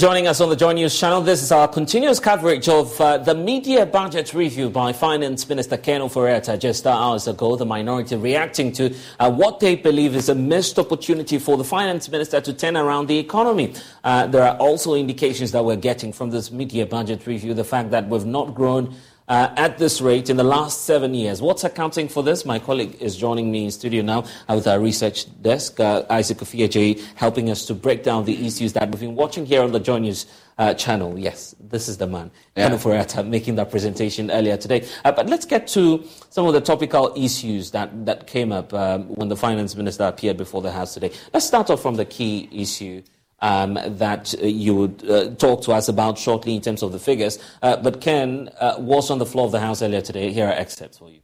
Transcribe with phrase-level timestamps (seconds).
[0.00, 3.34] Joining us on the Joy News channel, this is our continuous coverage of uh, the
[3.34, 7.54] mid-year budget review by Finance Minister Ken Ofori-Atta just hours ago.
[7.54, 12.08] The minority reacting to uh, what they believe is a missed opportunity for the Finance
[12.08, 13.74] Minister to turn around the economy.
[14.02, 17.90] Uh, there are also indications that we're getting from this mid-year budget review the fact
[17.90, 18.96] that we've not grown
[19.30, 21.40] uh, at this rate in the last seven years.
[21.40, 22.44] What's accounting for this?
[22.44, 27.00] My colleague is joining me in studio now with our research desk, uh, Isaac Ofieje,
[27.14, 29.98] helping us to break down the issues that we've been watching here on the Joy
[29.98, 30.26] News
[30.58, 31.16] uh, channel.
[31.16, 32.76] Yes, this is the man, yeah.
[33.22, 34.86] Making that presentation earlier today.
[35.04, 39.04] Uh, but let's get to some of the topical issues that, that came up um,
[39.14, 41.12] when the finance minister appeared before the House today.
[41.32, 43.02] Let's start off from the key issue
[43.40, 46.98] um, that uh, you would uh, talk to us about shortly in terms of the
[46.98, 47.38] figures.
[47.62, 50.32] Uh, but Ken was on the floor of the House earlier today.
[50.32, 51.20] Here are excerpts for you.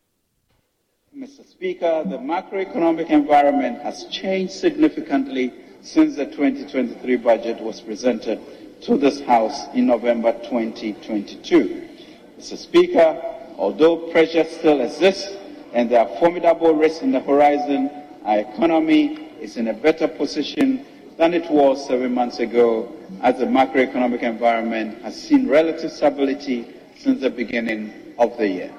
[1.17, 1.49] Mr.
[1.49, 8.41] Speaker, the macroeconomic environment has changed significantly since the 2023 budget was presented
[8.83, 11.89] to this House in November 2022.
[12.39, 12.57] Mr.
[12.59, 13.23] Speaker,
[13.57, 15.33] although pressure still exists
[15.73, 17.91] and there are formidable risks in the horizon,
[18.25, 20.85] our economy is in a better position
[21.17, 26.67] than it was seven months ago as the macroeconomic environment has seen relative stability
[26.99, 28.73] since the beginning of the year.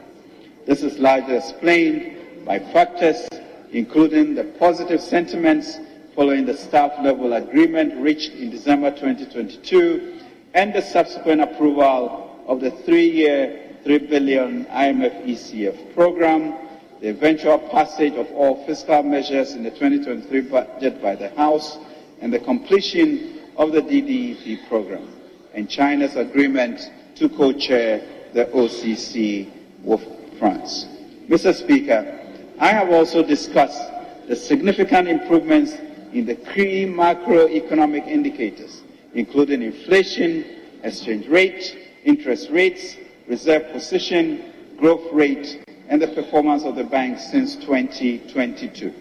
[0.65, 3.27] This is largely explained by factors
[3.71, 5.77] including the positive sentiments
[6.15, 10.19] following the staff level agreement reached in December 2022
[10.53, 16.55] and the subsequent approval of the three-year 3 billion IMF ECF program,
[17.01, 21.77] the eventual passage of all fiscal measures in the 2023 budget by the House,
[22.21, 25.07] and the completion of the DDEP program
[25.53, 26.79] and China's agreement
[27.15, 28.01] to co-chair
[28.33, 29.51] the OCC
[29.83, 30.01] with
[30.37, 30.85] France.
[31.27, 31.53] Mr.
[31.53, 32.19] Speaker,
[32.59, 33.81] I have also discussed
[34.27, 35.73] the significant improvements
[36.13, 40.45] in the key macroeconomic indicators, including inflation,
[40.83, 42.97] exchange rate, interest rates,
[43.27, 48.93] reserve position, growth rate, and the performance of the bank since 2022.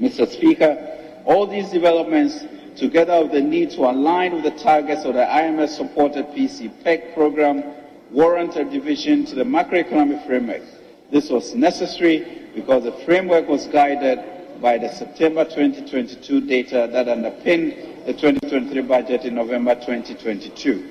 [0.00, 0.28] Mr.
[0.28, 0.91] Speaker,
[1.24, 2.44] all these developments
[2.76, 7.64] together with the need to align with the targets of the IMF-supported PC-PEC program,
[8.10, 10.62] warrant a division to the macroeconomic framework.
[11.10, 18.06] This was necessary because the framework was guided by the September 2022 data that underpinned
[18.06, 20.90] the 2023 budget in November 2022.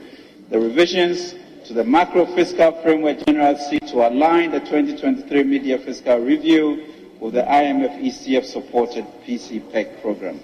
[0.50, 1.36] The revisions
[1.66, 7.35] to the macro fiscal framework generally seek to align the 2023 mid-year fiscal review with
[7.35, 10.39] the IMF ECF supported PC-PEC program.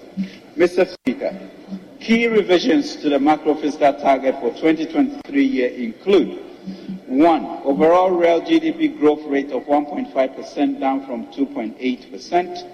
[0.56, 0.88] Mr.
[0.88, 1.36] Speaker,
[2.00, 6.38] key revisions to the macro fiscal target for 2023 year include
[7.06, 12.70] one, overall real GDP growth rate of 1.5% down from 2.8%,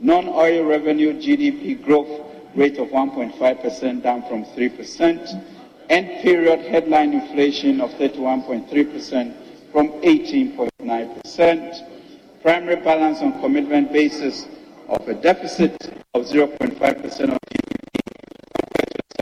[0.00, 5.44] non-oil revenue GDP growth rate of 1.5% down from 3%,
[5.90, 9.34] end period headline inflation of 31.3%
[9.72, 11.97] from 18.9%,
[12.48, 14.46] primary balance on commitment basis
[14.88, 15.76] of a deficit
[16.14, 18.00] of 0.5% of GDP
[18.56, 19.12] compared to a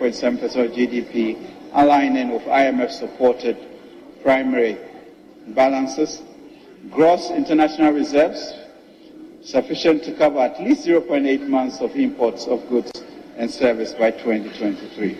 [0.00, 3.58] surplus of 0.7% of GDP, aligning with IMF supported
[4.22, 4.78] primary
[5.48, 6.22] balances,
[6.90, 8.54] gross international reserves
[9.42, 13.02] sufficient to cover at least 0.8 months of imports of goods
[13.36, 15.18] and service by 2023.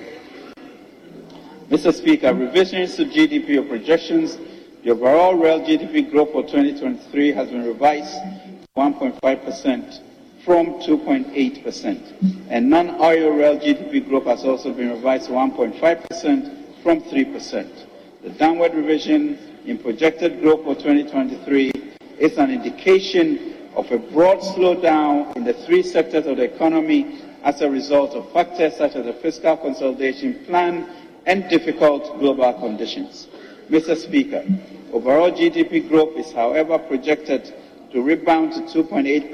[1.69, 1.93] Mr.
[1.93, 4.39] Speaker, revisions to GDP of projections
[4.85, 10.01] the overall real GDP growth for 2023 has been revised to 1.5%
[10.45, 17.87] from 2.8%, and non-oil real GDP growth has also been revised to 1.5% from 3%.
[18.25, 21.71] The downward revision in projected growth for 2023
[22.19, 27.61] is an indication of a broad slowdown in the three sectors of the economy as
[27.61, 30.89] a result of factors such as the fiscal consolidation plan
[31.27, 33.29] and difficult global conditions.
[33.73, 33.97] Mr.
[33.97, 34.45] Speaker,
[34.93, 37.55] overall GDP growth is, however, projected
[37.91, 39.33] to rebound to 2.8%,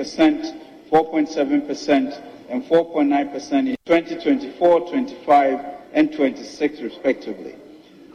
[0.93, 7.57] 4.7%, and 4.9% in 2024, 25, and 26, respectively.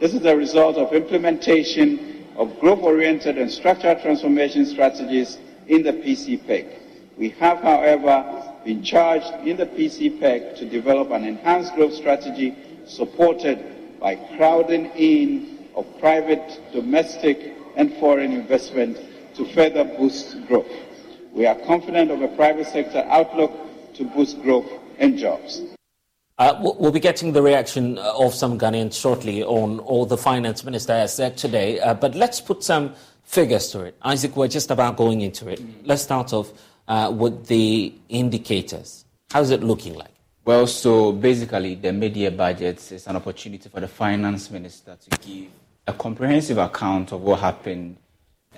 [0.00, 5.36] This is a result of implementation of growth-oriented and structural transformation strategies
[5.66, 6.78] in the PC-PEC.
[7.18, 12.56] We have, however, been charged in the PC-PEC to develop an enhanced growth strategy
[12.86, 18.98] supported by crowding in of private, domestic, and foreign investment
[19.34, 20.70] to further boost growth.
[21.32, 23.52] We are confident of a private sector outlook
[23.94, 25.62] to boost growth and jobs.
[26.38, 30.92] Uh, we'll be getting the reaction of some Ghanaians shortly on all the finance minister
[30.92, 33.96] has said today, uh, but let's put some figures to it.
[34.02, 35.62] Isaac, we're just about going into it.
[35.84, 36.52] Let's start off
[36.88, 39.04] uh, with the indicators.
[39.30, 40.10] How's it looking like?
[40.44, 45.50] Well, so basically, the mid-year budget is an opportunity for the finance minister to give
[45.86, 47.96] a comprehensive account of what happened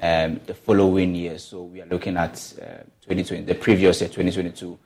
[0.01, 1.39] um, the following year.
[1.39, 4.79] So we are looking at uh, 2020, the previous year, 2022.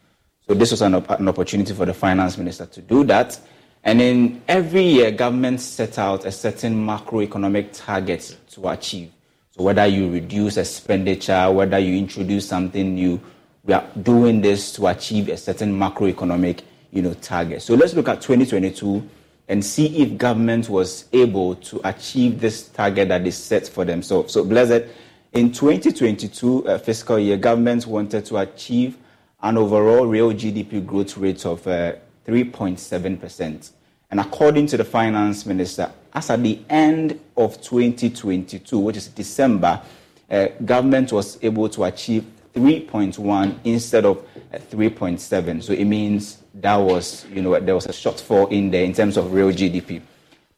[0.46, 3.38] So this was an, op- an opportunity for the finance minister to do that.
[3.82, 9.10] And in every year, governments set out a certain macroeconomic target to achieve.
[9.50, 13.20] So whether you reduce expenditure, whether you introduce something new,
[13.64, 16.60] we are doing this to achieve a certain macroeconomic,
[16.90, 17.62] you know, target.
[17.62, 19.08] So let's look at 2022
[19.50, 24.32] and see if government was able to achieve this target that they set for themselves.
[24.32, 24.85] So, Blessed,
[25.32, 28.97] in 2022 uh, fiscal year, government wanted to achieve
[29.43, 31.94] an overall real GDP growth rate of uh,
[32.29, 33.71] 3.7%.
[34.12, 39.83] And according to the finance minister, as at the end of 2022, which is December,
[40.30, 45.62] uh, government was able to achieve 3.1 instead of uh, 3.7.
[45.62, 49.16] So it means that was, you know, there was a shortfall in there in terms
[49.16, 50.02] of real GDP.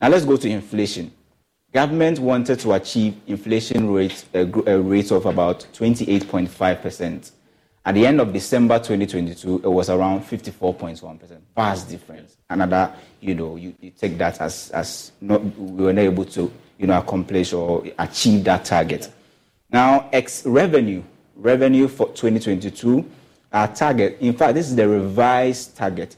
[0.00, 1.12] Now let's go to inflation.
[1.72, 7.30] Government wanted to achieve inflation rate, a, a rate of about 28.5%.
[7.84, 11.40] At the end of December 2022, it was around 54.1%.
[11.56, 12.36] Vast difference.
[12.48, 16.52] Another, you know, you, you take that as, as not, we were not able to,
[16.78, 19.10] you know, accomplish or achieve that target.
[19.70, 21.02] Now, ex revenue,
[21.34, 23.04] revenue for 2022
[23.52, 26.16] our target, in fact, this is the revised target,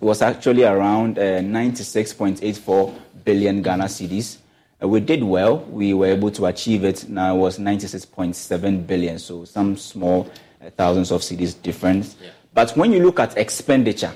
[0.00, 2.94] was actually around uh, 96.84
[3.24, 4.38] billion Ghana cedis.
[4.82, 5.58] Uh, we did well.
[5.58, 7.08] We were able to achieve it.
[7.08, 10.30] Now it was 96.7 billion, so some small
[10.64, 12.16] uh, thousands of cedis difference.
[12.20, 12.30] Yeah.
[12.54, 14.12] But when you look at expenditure,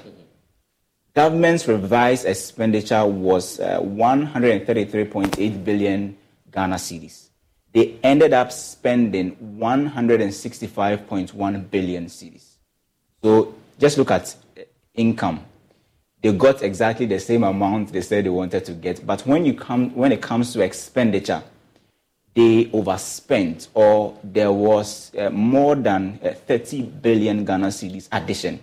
[1.15, 6.17] government's revised expenditure was uh, 133.8 billion
[6.51, 7.30] Ghana cedis
[7.73, 12.57] they ended up spending 165.1 billion cedis.
[13.23, 14.63] So just look at uh,
[14.95, 15.45] income.
[16.23, 19.55] They got exactly the same amount they said they wanted to get, but when you
[19.55, 21.43] come when it comes to expenditure,
[22.35, 28.61] they overspent, or there was uh, more than uh, 30 billion Ghana cedis addition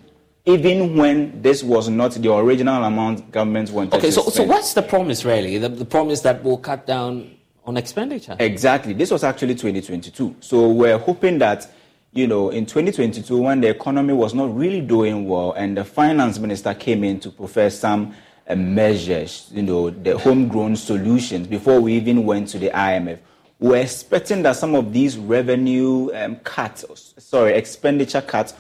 [0.48, 4.82] even when this was not the original amount government wanted okay, so, so what's the
[4.82, 5.58] promise really?
[5.58, 7.37] The, the promise that will cut down
[7.68, 8.36] on expenditure?
[8.40, 8.94] Exactly.
[8.94, 10.38] This was actually 2022.
[10.40, 11.70] So we're hoping that,
[12.14, 16.40] you know, in 2022, when the economy was not really doing well and the finance
[16.40, 18.16] minister came in to profess some
[18.48, 23.20] uh, measures, you know, the homegrown solutions before we even went to the IMF,
[23.60, 26.86] we're expecting that some of these revenue um, cuts,
[27.18, 28.54] sorry, expenditure cuts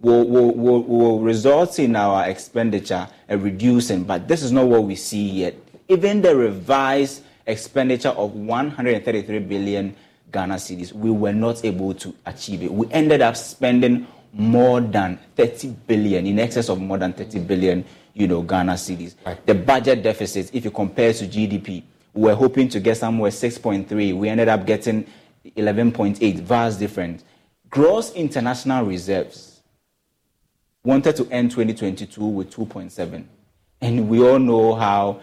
[0.00, 4.84] will, will, will, will result in our expenditure uh, reducing, but this is not what
[4.84, 5.54] we see yet.
[5.88, 9.94] Even the revised expenditure of 133 billion
[10.32, 12.72] Ghana cedis, we were not able to achieve it.
[12.72, 17.84] We ended up spending more than 30 billion, in excess of more than 30 billion,
[18.14, 19.14] you know, Ghana cedis.
[19.26, 19.44] Right.
[19.46, 24.16] The budget deficit, if you compare to GDP, we were hoping to get somewhere 6.3.
[24.16, 25.06] We ended up getting
[25.56, 27.24] 11.8, vast difference.
[27.68, 29.62] Gross international reserves,
[30.84, 33.24] wanted to end 2022 with 2.7.
[33.80, 35.20] And we all know how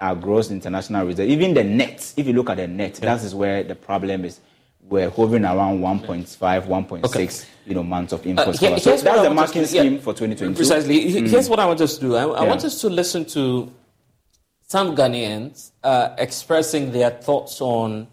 [0.00, 3.14] our gross international reserve, even the net, if you look at the net, yeah.
[3.14, 4.40] that is where the problem is.
[4.86, 7.28] We're hovering around 1.5, 1.6, okay.
[7.64, 8.62] you know, months of imports.
[8.62, 10.54] Uh, here, so that's the marking scheme yeah, for 2022.
[10.54, 11.06] Precisely.
[11.06, 11.26] Mm.
[11.26, 12.16] Here's what I want us to do.
[12.16, 13.72] I, I want us to listen to
[14.66, 18.08] some Ghanaians uh, expressing their thoughts on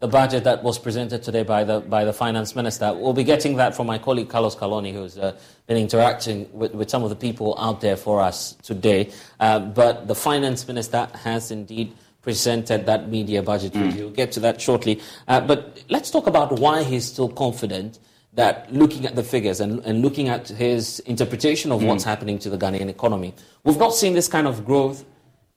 [0.00, 2.92] the budget that was presented today by the, by the finance minister.
[2.94, 6.88] We'll be getting that from my colleague Carlos Kaloni, who's uh, been interacting with, with
[6.88, 9.12] some of the people out there for us today.
[9.38, 13.84] Uh, but the finance minister has indeed presented that mid-year budget mm.
[13.84, 14.04] review.
[14.04, 15.02] We'll get to that shortly.
[15.28, 17.98] Uh, but let's talk about why he's still confident
[18.32, 21.88] that looking at the figures and, and looking at his interpretation of mm.
[21.88, 25.04] what's happening to the Ghanaian economy, we've not seen this kind of growth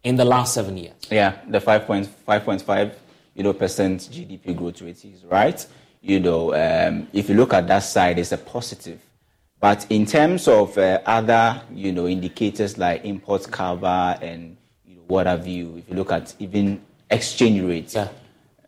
[0.04, 0.96] in the last seven years.
[1.10, 2.94] Yeah, the 5.5
[3.36, 5.66] you know, percent GDP growth rate is, right?
[6.02, 9.02] You know, um, if you look at that side, it's a positive.
[9.60, 15.04] But in terms of uh, other, you know, indicators like import cover and you know,
[15.08, 18.10] what have you, if you look at even exchange rates, yeah.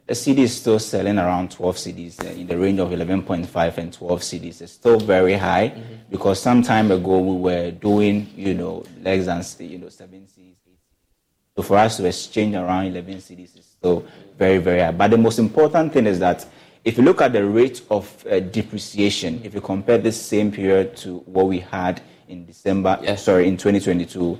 [0.07, 3.91] the cedi is still selling around 12 cedis uh, in the range of 11.5 and
[3.91, 4.61] 12 cedis.
[4.61, 5.95] It's still very high mm-hmm.
[6.09, 10.55] because some time ago we were doing, you know, less than, you know, 7 cedis.
[11.55, 14.05] So for us to exchange around 11 cedis is still
[14.37, 14.91] very, very high.
[14.91, 16.45] But the most important thing is that
[16.83, 20.97] if you look at the rate of uh, depreciation, if you compare this same period
[20.97, 23.23] to what we had in December, yes.
[23.23, 24.37] sorry, in 2022,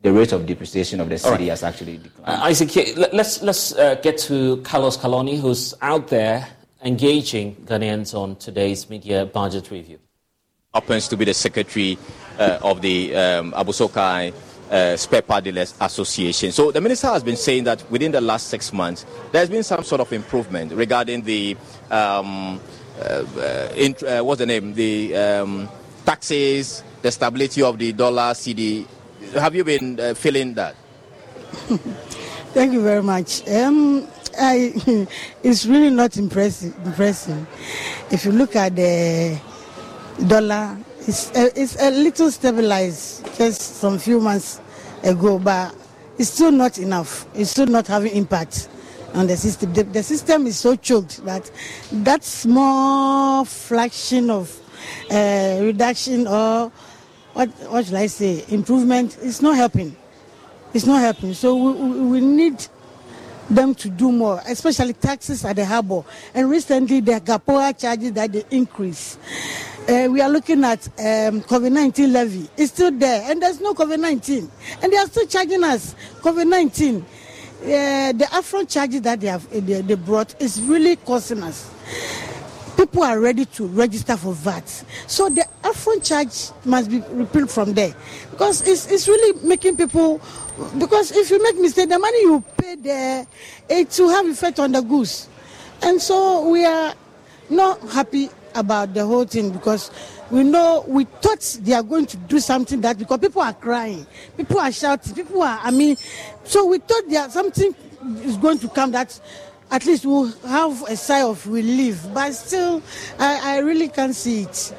[0.00, 1.40] the rate of depreciation of the cedi right.
[1.42, 2.42] has actually declined.
[2.42, 6.48] Uh, Isaac, let's, let's uh, get to Carlos Kaloni, who's out there
[6.82, 10.00] engaging Ghanaians on today's mid-year budget review.
[10.74, 11.98] Happens to be the secretary
[12.40, 14.34] uh, of the um, Abossey-Okai
[14.72, 16.50] uh, Spare Part Dealers Association.
[16.50, 19.84] So the minister has been saying that within the last six months, there's been some
[19.84, 21.56] sort of improvement regarding the
[21.90, 22.58] um,
[22.98, 25.68] uh, uh, uh, what's the name, the um,
[26.04, 28.86] taxes, the stability of the dollar cedi.
[29.34, 30.74] Have you been uh, feeling that?
[32.54, 33.46] Thank you very much.
[33.48, 35.06] Um, I,
[35.42, 36.74] it's really not impressive.
[36.86, 37.46] Impressive.
[38.10, 39.38] If you look at the
[40.26, 44.60] dollar, it's a, it's a little stabilized just some few months
[45.02, 45.74] ago, but
[46.18, 47.26] it's still not enough.
[47.34, 48.68] It's still not having impact
[49.14, 49.72] on the system.
[49.72, 51.50] The, the system is so choked that
[51.90, 54.58] that small fraction of
[55.10, 56.72] uh, reduction or
[57.32, 59.96] what, what should I say, improvement is not helping.
[60.74, 61.34] It's not helping.
[61.34, 62.66] So we, we, need
[63.48, 66.04] them to do more, especially taxes at the harbor.
[66.34, 69.18] And recently, the GAPOA charges that they increase.
[69.88, 72.48] Uh, we are looking at um, COVID 19 levy.
[72.56, 74.48] It's still there, and there's no COVID 19.
[74.80, 76.96] And they are still charging us COVID 19.
[77.00, 81.68] Uh, the upfront charges that they have they, they brought is really costing us.
[82.76, 84.68] People are ready to register for VAT.
[85.08, 87.94] So the upfront charge must be repealed from there.
[88.30, 90.20] Because it's, it's really making people
[90.78, 93.26] because if you make mistake, the money you pay there,
[93.68, 95.28] it will have effect on the goods.
[95.82, 96.94] And so we are
[97.50, 99.90] not happy about the whole thing because
[100.30, 104.06] we know we thought they are going to do something that because people are crying,
[104.36, 105.96] people are shouting, people are I mean,
[106.44, 107.74] so we thought there something
[108.22, 109.18] is going to come that
[109.70, 112.06] at least we'll have a sigh of relief.
[112.12, 112.82] But still,
[113.18, 114.74] I, I really can't see it.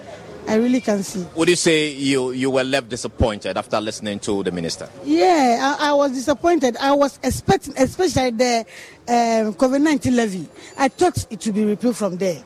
[0.47, 1.25] I really can't see.
[1.35, 4.89] Would you say you, you were left disappointed after listening to the minister?
[5.03, 6.77] Yeah, I, I was disappointed.
[6.77, 8.65] I was expecting, especially the
[9.07, 10.47] um, COVID 19 levy.
[10.77, 12.43] I thought it would be repealed from there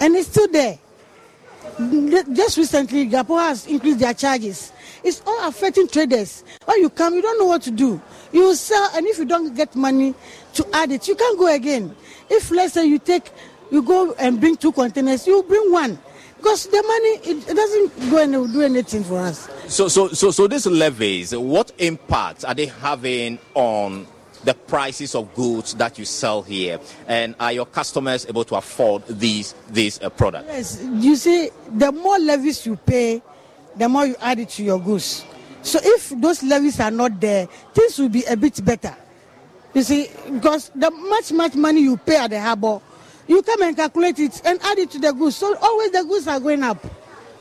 [0.00, 0.78] and it's still there.
[2.32, 4.72] Just recently, Gapo has increased their charges.
[5.04, 6.42] It's all affecting traders.
[6.64, 8.00] When you come, you don't know what to do.
[8.32, 10.14] You sell, and if you don't get money
[10.54, 11.94] to add it, you can't go again.
[12.30, 13.30] If let's say you take,
[13.70, 15.98] you go and bring two containers, you bring one.
[16.38, 19.48] because the money it, it doesn't go and do anything for us.
[19.66, 24.06] So, so, so, so these levies, what impact are they having on
[24.44, 29.06] the prices of goods that you sell here, and are your customers able to afford
[29.06, 30.46] these these uh, products?
[30.48, 33.22] Yes, you see, the more levies you pay,
[33.76, 35.24] the more you add it to your goods.
[35.62, 38.96] So if those levies are not there, things will be a bit better.
[39.74, 42.80] You see, because the much much money you pay at the harbor,
[43.26, 45.36] you come and calculate it and add it to the goods.
[45.36, 46.80] So always the goods are going up.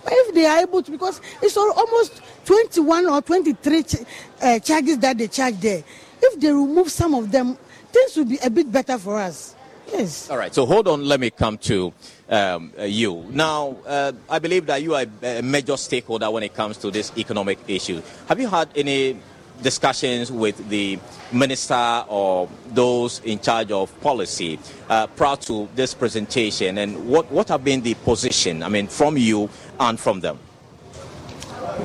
[0.03, 3.95] But if they are able to, because it's almost 21 or 23 ch-
[4.41, 5.83] uh, charges that they charge there.
[6.21, 7.57] If they remove some of them,
[7.91, 9.55] things will be a bit better for us.
[9.91, 10.29] Yes.
[10.29, 10.53] All right.
[10.53, 11.05] So hold on.
[11.05, 11.93] Let me come to
[12.29, 13.77] um, uh, you now.
[13.85, 17.59] Uh, I believe that you are a major stakeholder when it comes to this economic
[17.67, 18.01] issue.
[18.27, 19.17] Have you had any
[19.61, 20.99] discussions with the
[21.31, 24.59] minister or those in charge of policy
[24.89, 28.63] uh, prior to this presentation, and what what have been the position?
[28.63, 30.39] I mean, from you and from them.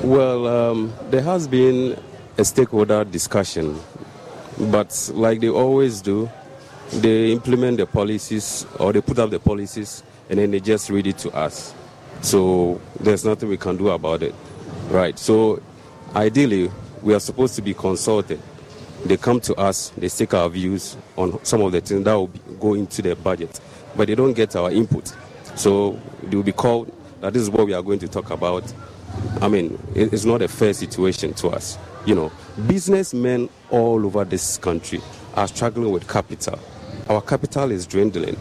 [0.03, 1.97] Well, um, there has been
[2.37, 3.79] a stakeholder discussion,
[4.59, 6.29] but like they always do,
[6.91, 11.07] they implement the policies or they put up the policies and then they just read
[11.07, 11.73] it to us.
[12.21, 14.33] So there's nothing we can do about it.
[14.89, 15.17] Right.
[15.17, 15.61] So
[16.15, 18.39] ideally, we are supposed to be consulted.
[19.05, 22.27] They come to us, they take our views on some of the things that will
[22.27, 23.59] be, go into their budget,
[23.97, 25.13] but they don't get our input.
[25.55, 28.71] So they will be called that this is what we are going to talk about.
[29.41, 31.77] I mean, it's not a fair situation to us.
[32.05, 32.31] You know,
[32.67, 34.99] businessmen all over this country
[35.35, 36.59] are struggling with capital.
[37.07, 38.37] Our capital is dwindling.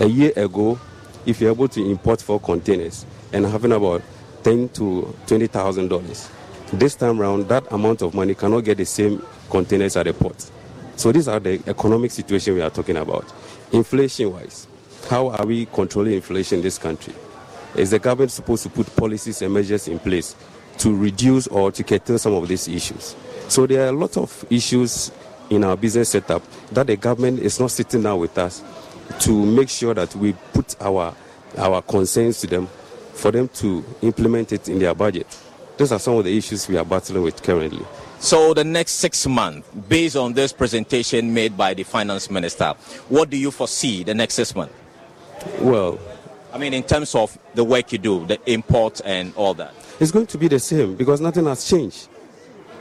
[0.00, 0.80] A year ago,
[1.26, 3.04] if you're able to import four containers
[3.34, 4.02] and having about
[4.42, 6.30] ten to twenty thousand dollars,
[6.72, 10.50] this time around, that amount of money cannot get the same containers at the port.
[10.96, 13.30] So these are the economic situation we are talking about.
[13.72, 14.68] Inflation-wise,
[15.10, 17.14] how are we controlling inflation in this country?
[17.74, 20.34] Is the government supposed to put policies and measures in place
[20.78, 23.16] to reduce or to curtail some of these issues?
[23.48, 25.12] So there are a lot of issues
[25.50, 28.62] in our business setup that the government is not sitting down with us
[29.20, 31.14] to make sure that we put our
[31.58, 32.66] our concerns to them
[33.12, 35.26] for them to implement it in their budget.
[35.76, 37.84] Those are some of the issues we are battling with currently.
[38.18, 42.74] So, the next six months, based on this presentation made by the finance minister,
[43.08, 44.74] what do you foresee the next six months?
[45.60, 45.98] Well,
[46.52, 50.10] I mean, in terms of the work you do, the import and all that, it's
[50.10, 52.08] going to be the same because nothing has changed.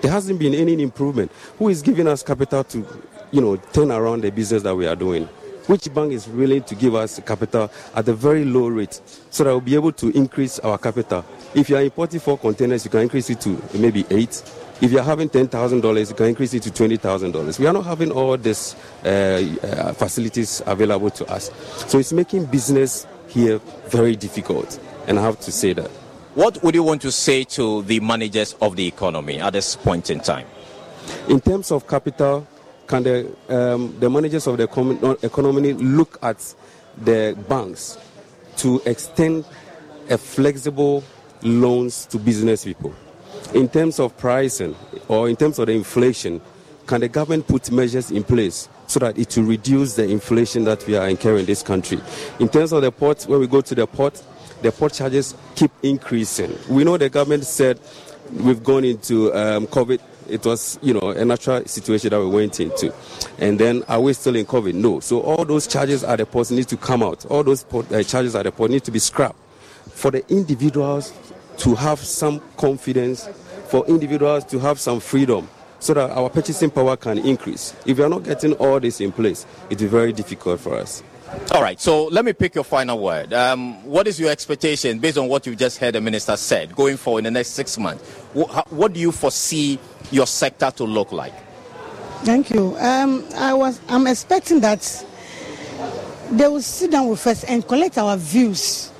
[0.01, 1.31] There hasn't been any improvement.
[1.57, 2.85] Who is giving us capital to,
[3.31, 5.29] you know, turn around the business that we are doing?
[5.67, 8.99] Which bank is willing to give us capital at a very low rate
[9.29, 11.23] so that we'll be able to increase our capital?
[11.55, 14.43] If you are importing four containers, you can increase it to maybe eight.
[14.81, 17.59] If you're having $10,000, you can increase it to $20,000.
[17.59, 21.49] We are not having all these uh, uh, facilities available to us.
[21.87, 24.77] So it's making business here very difficult.
[25.07, 25.89] And I have to say that.
[26.35, 30.09] What would you want to say to the managers of the economy at this point
[30.09, 30.47] in time?
[31.29, 32.47] In terms of capital,
[32.87, 34.63] can the, um, the managers of the
[35.21, 36.55] economy look at
[36.97, 37.99] the banks
[38.57, 39.45] to extend
[40.09, 41.03] a flexible
[41.43, 42.95] loans to business people?
[43.53, 44.75] In terms of pricing
[45.07, 46.41] or in terms of the inflation,
[46.87, 50.83] can the government put measures in place so that it will reduce the inflation that
[50.87, 52.01] we are incurring in this country?
[52.39, 54.23] In terms of the port, when we go to the port,
[54.63, 56.57] the port charges keep increasing.
[56.69, 57.79] We know the government said
[58.31, 59.99] we've gone into um, COVID.
[60.29, 62.93] It was, you know, a natural situation that we went into.
[63.37, 64.73] And then are we still in COVID?
[64.73, 65.01] No.
[65.01, 67.25] So all those charges at the port need to come out.
[67.25, 69.37] All those port, uh, charges at the port need to be scrapped.
[69.89, 71.13] For the individuals
[71.57, 73.27] to have some confidence,
[73.67, 75.49] for individuals to have some freedom
[75.79, 77.75] so that our purchasing power can increase.
[77.85, 80.77] If we are not getting all this in place, it will be very difficult for
[80.77, 81.03] us.
[81.51, 83.33] All right, so let me pick your final word.
[83.33, 86.97] Um, what is your expectation based on what you just heard the minister said going
[86.97, 88.03] forward in the next six months?
[88.33, 89.79] What, what do you foresee
[90.11, 91.33] your sector to look like?
[92.23, 92.77] Thank you.
[92.77, 95.05] Um, I was, I'm expecting that
[96.31, 98.91] they will sit down with us and collect our views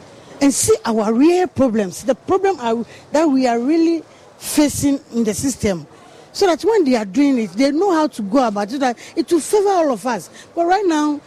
[0.42, 4.04] and see our real problems, the problem are, that we are really
[4.38, 5.88] facing in the system.
[6.34, 8.98] So that when they are doing it, they know how to go about it, that
[9.16, 10.30] it will favor all of us.
[10.54, 11.22] But right now,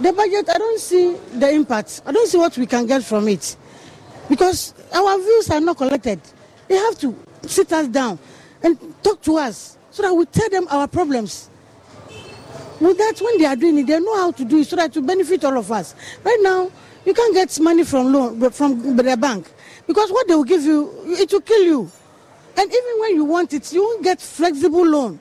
[0.00, 2.02] the budget, I don't see the impact.
[2.06, 3.56] I don't see what we can get from it.
[4.28, 6.20] Because our views are not collected.
[6.68, 8.18] They have to sit us down
[8.62, 11.50] and talk to us so that we tell them our problems.
[12.80, 14.92] With that, when they are doing it, they know how to do it so that
[14.94, 15.94] to benefit all of us.
[16.24, 16.70] Right now,
[17.04, 19.50] you can't get money from loan from the bank
[19.86, 21.90] because what they will give you, it will kill you.
[22.56, 25.20] And even when you want it, you won't get flexible loan.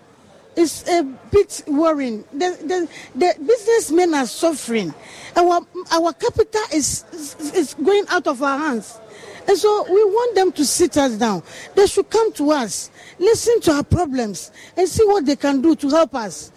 [0.56, 2.24] It's a bit worrying.
[2.32, 4.94] The, the, the businessmen are suffering.
[5.36, 5.62] Our,
[5.92, 9.00] our capital is, is, is going out of our hands.
[9.48, 11.44] And so we want them to sit us down.
[11.76, 12.90] They should come to us,
[13.20, 16.52] listen to our problems, and see what they can do to help us.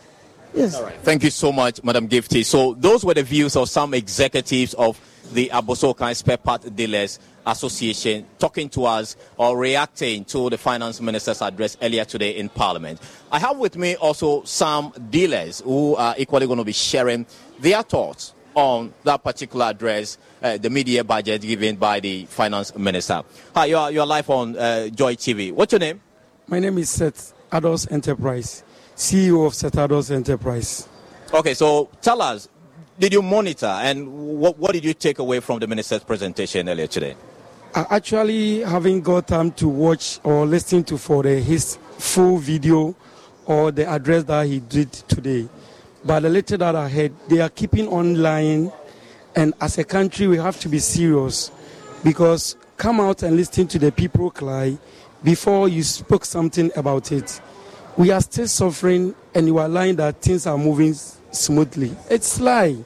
[0.55, 0.75] Yes.
[0.77, 0.95] All right.
[1.03, 2.45] Thank you so much, Madam Gifty.
[2.45, 5.01] So those were the views of some executives of
[5.33, 11.43] the Abossey-Okai Spare Part Dealers Association talking to us or reacting to the finance minister's
[11.43, 13.01] address earlier today in Parliament.
[13.31, 17.27] I have with me also some dealers who are equally going to be sharing
[17.61, 23.23] their thoughts on that particular address, uh, the mid-year budget given by the finance minister.
[23.55, 25.53] Hi, you are, you are live on uh, Joy TV.
[25.53, 26.01] What's your name?
[26.49, 28.65] My name is Seth Ados Enterprise,
[28.97, 30.89] CEO of Seth Ados Enterprise.
[31.35, 32.49] Okay, so tell us,
[32.99, 34.09] did you monitor and
[34.41, 37.17] what, what did you take away from the minister's presentation earlier today?
[37.75, 42.95] I actually haven't got time to watch or listen to for the, his full video
[43.45, 45.49] or the address that he did today.
[46.05, 48.73] But the little that I heard, they are keeping online,
[49.35, 51.51] and as a country, we have to be serious
[52.03, 54.79] because come out and listen to the people cry
[55.23, 57.41] before you spoke something about it.
[57.97, 60.95] We are still suffering, and you are lying that things are moving
[61.37, 61.97] smoothly.
[62.11, 62.77] It's lie.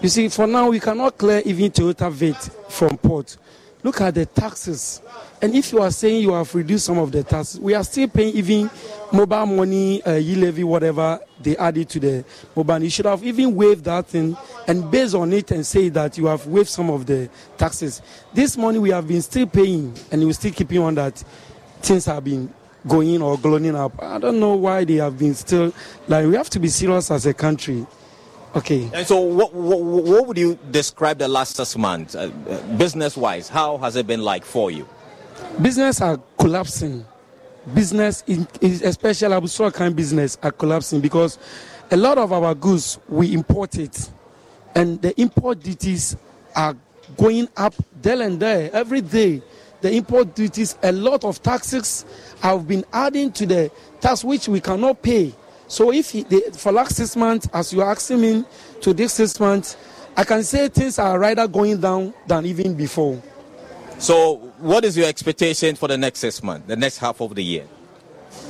[0.00, 3.36] You see, for now, we cannot clear even Toyota Vitz from port.
[3.82, 5.02] Look at the taxes.
[5.42, 8.08] And if you are saying you have reduced some of the taxes, we are still
[8.08, 8.70] paying even
[9.12, 12.24] mobile money, uh, e-levy, whatever they added to the
[12.56, 12.82] mobile.
[12.82, 16.26] You should have even waived that thing and based on it and say that you
[16.26, 17.28] have waived some of the
[17.58, 18.00] taxes.
[18.32, 21.22] This money we have been still paying and we are still keeping on that
[21.82, 22.52] things have been
[22.86, 24.00] going or glowing up.
[24.02, 25.72] I don't know why they have been still
[26.08, 27.86] like we have to be serious as a country.
[28.56, 28.88] Okay.
[28.94, 33.16] And so, what, what, what would you describe the last six months, uh, uh, business
[33.16, 33.48] wise?
[33.48, 34.88] How has it been like for you?
[35.60, 37.04] Business are collapsing.
[37.74, 41.38] Business, in, especially Abossey-Okai business, are collapsing because
[41.90, 44.10] a lot of our goods we import it,
[44.76, 46.16] and the import duties
[46.54, 46.76] are
[47.16, 49.42] going up there and there every day.
[49.84, 52.06] The import duties, a lot of taxes
[52.40, 53.70] have been adding to the
[54.00, 55.34] tax which we cannot pay
[55.66, 58.44] so if he, they, for last six months, as you are asking me
[58.82, 59.76] to this six months,
[60.16, 63.20] I can say things are rather going down than even before.
[63.98, 67.42] So what is your expectation for the next six months, the next half of the
[67.42, 67.66] year?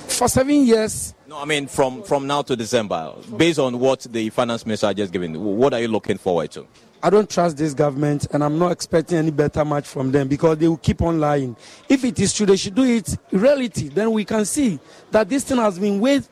[0.08, 1.14] For seven years.
[1.26, 5.12] No, I mean from, from now to December, based on what the finance minister just
[5.12, 6.66] given, what are you looking forward to?
[7.04, 10.56] I don't trust this government and I'm not expecting any better match from them because
[10.56, 11.54] they will keep on lying.
[11.86, 13.88] If it is true, they should do it in reality.
[13.88, 16.24] Then we can see that this thing has been weighed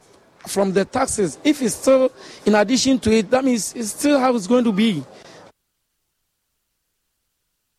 [0.46, 1.38] from the taxes.
[1.44, 2.10] If it's still
[2.46, 5.04] in addition to it, that means it's still how it's going to be.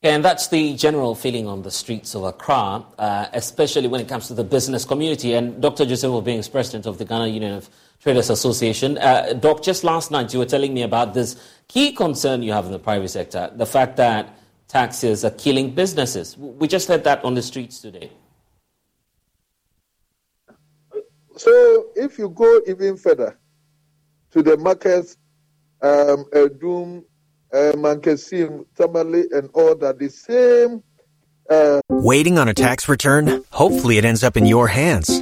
[0.04, 4.28] And that's the general feeling on the streets of Accra, uh, especially when it comes
[4.28, 5.34] to the business community.
[5.34, 5.88] And Dr.
[5.88, 7.70] Joseph Obeng president of the Ghana Union of
[8.04, 8.98] Traders Association.
[8.98, 11.38] Uh, Doc, just last night you were telling me about this
[11.70, 14.38] key concern you have in the private sector, the fact that
[14.68, 16.38] taxes are killing businesses.
[16.38, 18.12] We just heard that on the streets today.
[21.38, 23.40] So if you go even further
[24.32, 25.16] to the markets,
[25.82, 26.26] um,
[26.60, 27.06] Doom,
[27.54, 30.84] uh, Mankesim, Tamale, and all that, the same.
[31.50, 31.80] Uh...
[31.88, 33.46] Waiting on a tax return?
[33.52, 35.22] Hopefully, it ends up in your hands.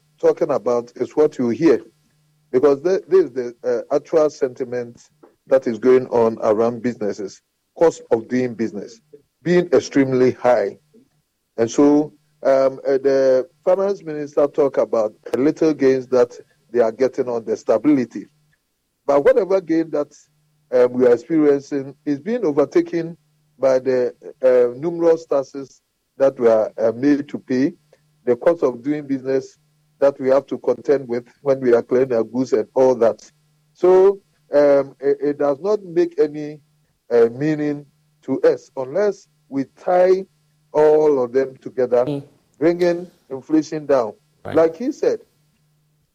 [0.21, 1.81] talking about is what you hear
[2.51, 5.09] because this is the uh, actual sentiment
[5.47, 7.41] that is going on around businesses.
[7.77, 9.01] Cost of doing business
[9.43, 10.77] being extremely high.
[11.57, 16.37] And so um, uh, the finance minister talked about little gains that
[16.71, 18.27] they are getting on the stability.
[19.05, 20.13] But whatever gain that
[20.71, 23.17] um, we are experiencing is being overtaken
[23.57, 25.81] by the uh, numerous taxes
[26.17, 27.73] that we are uh, made to pay,
[28.25, 29.57] the cost of doing business
[30.01, 33.31] that we have to contend with when we are clearing our goods and all that.
[33.73, 34.19] So
[34.53, 36.59] um, it, it, does not make any
[37.09, 37.85] uh, meaning
[38.23, 40.25] to us unless we tie
[40.73, 42.23] all of them together, mm.
[42.57, 44.13] bringing inflation down.
[44.43, 44.55] Right.
[44.55, 45.19] Like he said,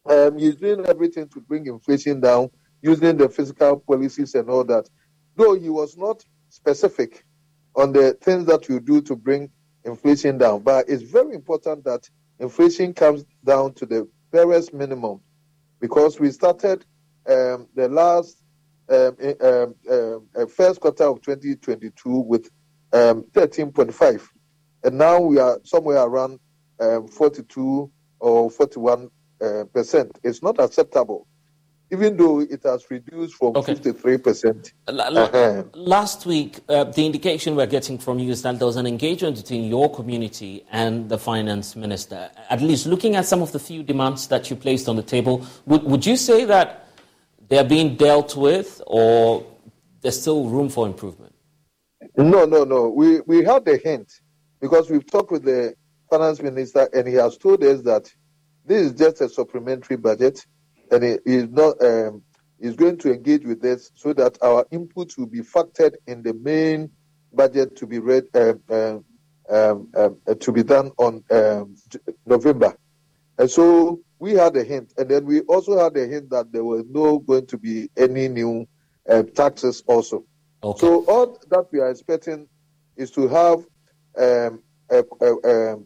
[0.05, 2.49] um, he's doing everything to bring inflation down
[2.81, 4.87] using the fiscal policies and all that.
[5.35, 7.25] Though he was not specific
[7.75, 9.49] on the things that you do to bring
[9.83, 12.07] inflation down, but it's very important that
[12.39, 15.19] inflation comes down to the barest minimum
[15.79, 16.85] because we started
[17.29, 18.43] um, the last
[18.89, 22.49] um, uh, first quarter of 2022 with
[22.93, 24.27] 13.5, um,
[24.83, 26.39] and now we are somewhere around
[26.79, 29.09] um, 42 or 41
[29.41, 30.17] uh, percent.
[30.23, 31.27] It's not acceptable,
[31.91, 33.73] even though it has reduced from okay.
[33.75, 34.73] 53 percent.
[34.87, 35.63] Uh-huh.
[35.73, 39.37] Last week, uh, the indication we're getting from you is that there was an engagement
[39.37, 42.29] between your community and the finance minister.
[42.49, 45.45] At least looking at some of the few demands that you placed on the table,
[45.65, 46.87] would, would you say that
[47.47, 49.45] they're being dealt with or
[50.01, 51.33] there's still room for improvement?
[52.17, 52.89] No, no, no.
[52.89, 54.11] We, we had the hint
[54.59, 55.75] because we've talked with the
[56.09, 58.11] finance minister and he has told us that
[58.65, 60.45] this is just a supplementary budget,
[60.91, 61.81] and it is not.
[61.83, 62.23] Um,
[62.59, 66.33] is going to engage with this so that our inputs will be factored in the
[66.33, 66.89] main
[67.33, 69.05] budget to be read um, um,
[69.49, 71.75] um, um uh, to be done on um,
[72.25, 72.75] November.
[73.37, 76.63] And so we had a hint, and then we also had a hint that there
[76.63, 78.67] was no going to be any new
[79.07, 80.25] uh, taxes also.
[80.63, 80.79] Okay.
[80.79, 82.47] So all that we are expecting
[82.95, 83.59] is to have
[84.17, 85.77] um, a, a,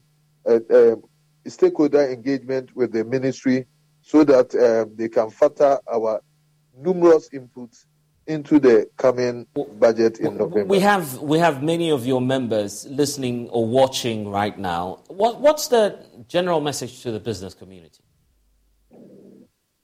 [0.48, 0.96] a,
[1.46, 3.66] stakeholder engagement with the ministry
[4.02, 6.22] so that um, they can factor our
[6.76, 7.86] numerous inputs
[8.28, 9.48] into the coming
[9.80, 10.66] budget in November.
[10.66, 15.00] We have we have many of your members listening or watching right now.
[15.08, 18.04] What, what's the general message to the business community?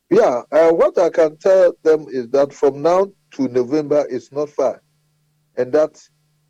[0.09, 4.49] Yeah, uh, what I can tell them is that from now to November is not
[4.49, 4.81] far,
[5.57, 6.01] and that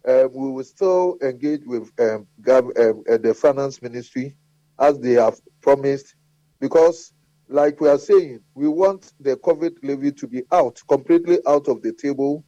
[0.07, 4.35] uh, we will still engage with um, um, uh, the finance ministry
[4.79, 6.15] as they have promised,
[6.59, 7.13] because,
[7.49, 11.81] like we are saying, we want the COVID levy to be out, completely out of
[11.81, 12.43] the table.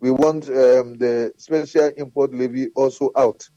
[0.00, 3.48] We want um, the special import levy also out,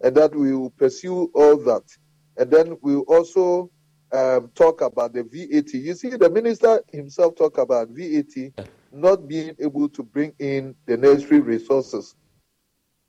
[0.00, 1.82] and that we will pursue all that.
[2.36, 3.70] And then we will also
[4.12, 5.72] um, talk about the VAT.
[5.74, 8.52] You see, the minister himself talk about VAT
[8.92, 12.14] not being able to bring in the necessary resources.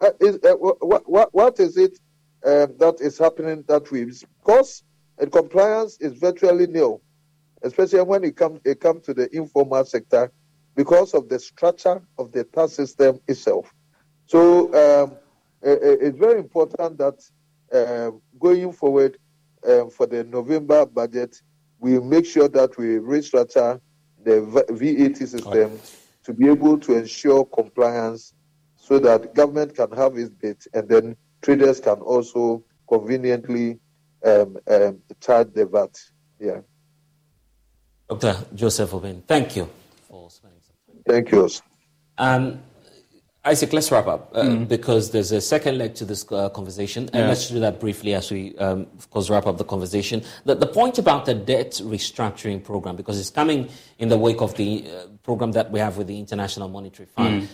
[0.02, 1.98] Uh, is, uh, what, what, what is it
[2.46, 4.84] um, that is happening that way because
[5.18, 7.02] and compliance is virtually nil,
[7.62, 10.32] especially when it comes it comes to the informal sector
[10.76, 13.74] because of the structure of the tax system itself.
[14.26, 15.18] So um,
[15.62, 17.20] it, it's very important that
[17.74, 19.18] um, going forward
[19.68, 21.36] um, for the November budget,
[21.80, 23.80] we make sure that we restructure
[24.24, 25.80] the VAT system
[26.24, 28.34] to be able to ensure compliance
[28.76, 33.80] so that government can have its bit and then traders can also conveniently
[34.26, 35.98] um, um, charge the VAT.
[36.40, 36.62] Yeah.
[38.10, 38.36] Dr.
[38.56, 39.70] Joseph Obeng, thank you
[40.08, 41.04] for spending some time.
[41.06, 41.50] Thank you.
[42.18, 42.60] Um,
[43.46, 44.68] Isaac, let's wrap up uh, mm.
[44.68, 47.28] because there's a second leg to this uh, conversation, and yeah.
[47.28, 50.24] let's do that briefly as we, um, of course, wrap up the conversation.
[50.44, 54.56] The, the, point about the debt restructuring program, because it's coming in the wake of
[54.56, 57.44] the uh, program that we have with the International Monetary Fund.
[57.44, 57.48] Mm.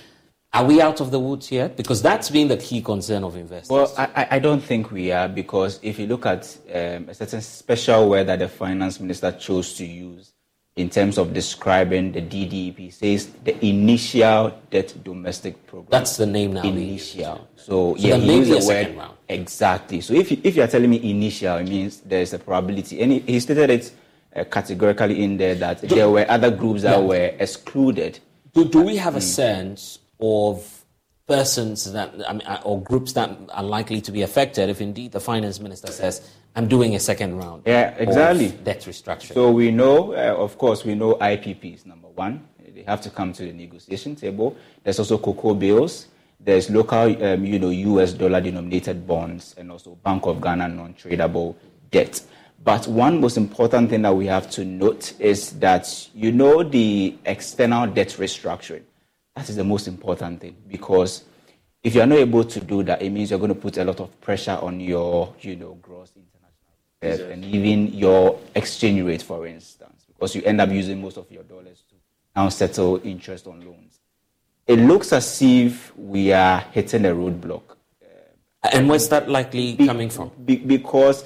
[0.54, 1.76] Are we out of the woods yet?
[1.76, 3.70] Because that's been the key concern of investors.
[3.70, 7.41] Well, I, I don't think we are because if you look at um, a certain
[7.41, 10.32] special word that the finance minister chose to use
[10.75, 15.89] in terms of describing the DDEP, says the initial debt domestic program.
[15.89, 16.63] That's the name now.
[16.63, 17.47] Initial.
[17.55, 20.01] So, so yeah, used the word exactly.
[20.01, 23.01] So if you, if you are telling me initial, it means there is a probability,
[23.01, 23.93] and he, he stated it
[24.35, 27.05] uh, categorically in there that do, there were other groups that yeah.
[27.05, 28.19] were excluded.
[28.53, 29.23] Do, do we have a mm.
[29.23, 30.85] sense of
[31.25, 35.13] persons that I mean, uh, or groups that are likely to be affected if indeed
[35.13, 37.63] the finance minister says I'm doing a second round.
[37.65, 38.50] Yeah, exactly.
[38.50, 39.34] debt restructuring.
[39.34, 42.48] So we know, uh, of course, we know IPP is number one.
[42.74, 44.56] They have to come to the negotiation table.
[44.84, 46.08] There's also cocoa bills.
[46.39, 48.13] There's local, um, you know, U.S.
[48.13, 51.56] dollar denominated bonds, and also Bank of Ghana non-tradable
[51.91, 52.22] debt.
[52.63, 57.18] But one most important thing that we have to note is that you know the
[57.26, 58.84] external debt restructuring
[59.36, 61.26] that is the most important thing because
[61.84, 64.00] if you're not able to do that, it means you're going to put a lot
[64.00, 66.12] of pressure on your, you know, gross
[67.06, 71.44] and even your exchange rate, for instance, because you end up using most of your
[71.44, 71.96] dollars to
[72.36, 74.00] now settle interest on loans.
[74.68, 77.62] It looks as if we are hitting a roadblock.
[78.63, 80.32] and where's that likely be, coming from?
[80.44, 81.24] Be, because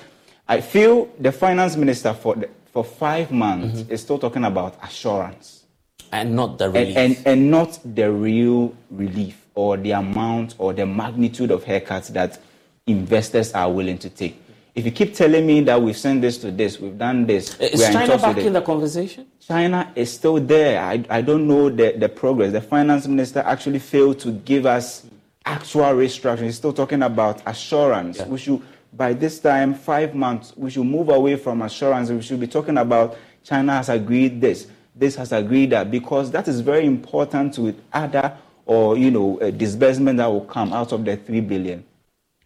[0.48, 3.92] I feel the finance minister for, the, for five months mm-hmm.
[3.92, 5.63] is still talking about assurance
[6.12, 6.98] and not the relief.
[6.98, 12.10] And, and, and not the real relief or the amount or the magnitude of haircuts
[12.10, 12.39] that
[12.88, 14.42] investors are willing to take.
[14.80, 17.65] If you keep telling me that we've sent this to this, we've done this, uh,
[17.65, 19.28] is China back in the conversation?
[19.46, 20.82] China is still there.
[20.82, 22.54] I, I don't know the, the progress.
[22.54, 25.06] The finance minister actually failed to give us
[25.46, 26.44] actual restructuring.
[26.44, 28.20] He's still talking about assurance.
[28.20, 28.28] Yeah.
[28.28, 28.62] We should,
[28.94, 32.10] by this time, five months, we should move away from assurance.
[32.10, 36.48] We should be talking about China has agreed this this has agreed that because that
[36.48, 41.04] is very important with other or you know uh, disbursement that will come out of
[41.04, 41.84] the three billion.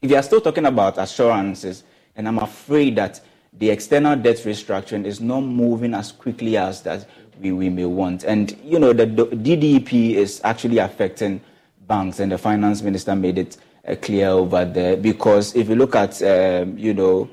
[0.02, 1.84] If you are still talking about assurances,
[2.16, 3.22] and I'm afraid that
[3.54, 7.08] the external debt restructuring is not moving as quickly as that
[7.40, 8.24] we, we may want.
[8.24, 11.42] And you know the, the DDP is actually affecting
[11.88, 15.96] banks, and the finance minister made it uh, clear over there because if you look
[15.96, 17.30] at um, you know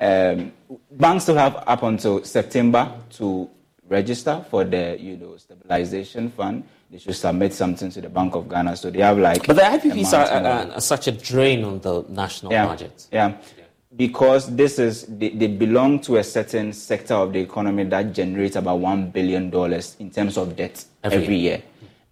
[0.00, 0.52] um,
[0.92, 3.50] banks still have up until September to
[3.88, 6.64] register for the you know stabilization fund.
[6.90, 8.76] They should submit something to the Bank of Ghana.
[8.76, 9.46] So they have like.
[9.46, 13.06] But the IPPs are, are, are, such a drain on the national yeah, budget.
[13.12, 13.36] Yeah.
[13.98, 18.54] Because this is they, they, belong to a certain sector of the economy that generates
[18.54, 21.56] about one billion dollars in terms of debt every, every year.
[21.56, 21.62] year.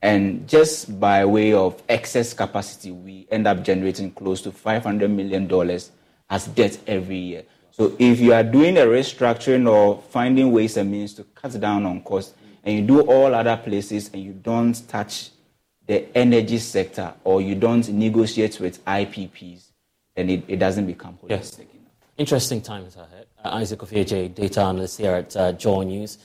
[0.03, 5.81] And just by way of excess capacity, we end up generating close to $500 million
[6.29, 7.45] as debt every year.
[7.71, 11.87] So if you are doing a restructuring or finding ways and means to cut down
[11.87, 15.31] on costs, and you do all other places and you don't touch
[15.87, 19.71] the energy sector or you don't negotiate with IPPs,
[20.17, 21.76] then it, it doesn't become holistic yes.
[22.19, 23.27] Interesting times ahead.
[23.45, 26.19] Uh, Isaac Ofieje, data analyst here at uh, Joy News.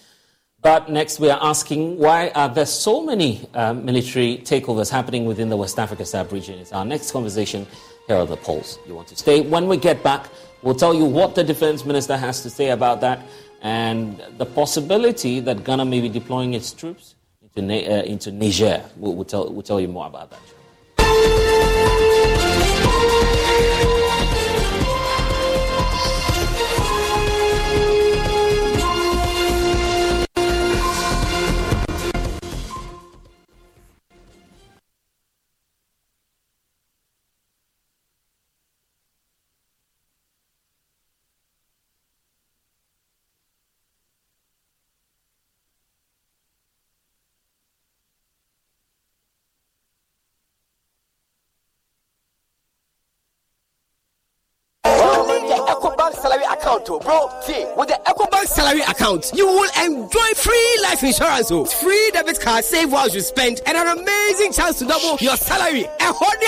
[0.62, 5.50] But next, we are asking why are there so many uh, military takeovers happening within
[5.50, 6.60] the West Africa sub region?
[6.60, 7.66] It's our next conversation.
[8.08, 8.80] Here are the polls.
[8.88, 9.42] You want to stay?
[9.42, 10.28] When we get back,
[10.62, 13.26] We'll tell you what the defense minister has to say about that
[13.64, 17.16] and the possibility that Ghana may be deploying its troops
[17.56, 18.84] into, uh, into Niger.
[18.96, 20.40] We'll, we'll, tell, we'll tell you more about that.
[57.42, 57.56] Oh, bro.
[57.56, 62.40] See, with the EcoBank salary account, you will enjoy free life insurance, oh, free debit
[62.40, 65.84] card, save while you spend, and an amazing chance to double your salary.
[65.84, 66.42] A hundred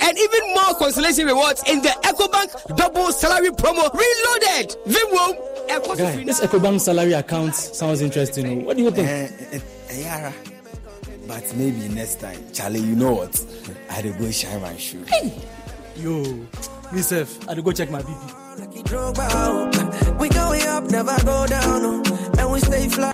[0.00, 4.76] and even more consolation rewards in the EcoBank double salary promo reloaded.
[4.86, 5.96] Vimwo.
[5.96, 8.62] Guy, this EcoBank salary account sounds interesting.
[8.62, 8.66] Oh.
[8.66, 9.08] What do you think?
[9.08, 10.32] Uh, uh, uh,
[11.26, 13.44] but maybe next time, Charlie, you know what?
[13.90, 15.04] I'll go shine my shoe.
[15.06, 15.32] Hey.
[15.96, 16.24] Yo,
[16.92, 18.39] myself, I'll go check my BP.
[20.18, 22.02] We going up, never go down, oh.
[22.38, 23.12] and we stay fly.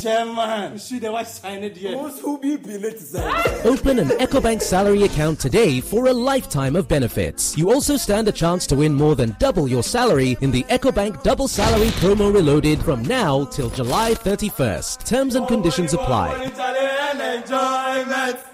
[0.00, 1.98] Chairman, see the white sign it here.
[1.98, 7.58] Open an EcoBank salary account today for a lifetime of benefits.
[7.58, 11.24] You also stand a chance to win more than double your salary in the EcoBank
[11.24, 15.04] Double Salary Promo Reloaded from now till July 31st.
[15.04, 16.30] Terms and conditions apply.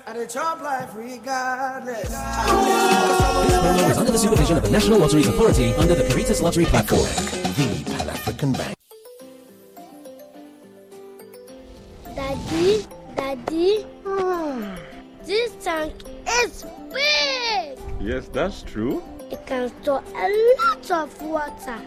[0.07, 0.71] This promo
[3.91, 7.03] is under the supervision of the National Lottery Authority under the Caritas Lottery Platform.
[7.03, 8.77] The Pan African Bank.
[12.15, 12.87] Daddy,
[13.17, 13.85] Daddy,
[15.25, 15.95] this tank
[16.45, 17.77] is big.
[18.01, 19.03] Yes, that's true.
[19.33, 21.79] It can store a lot of water.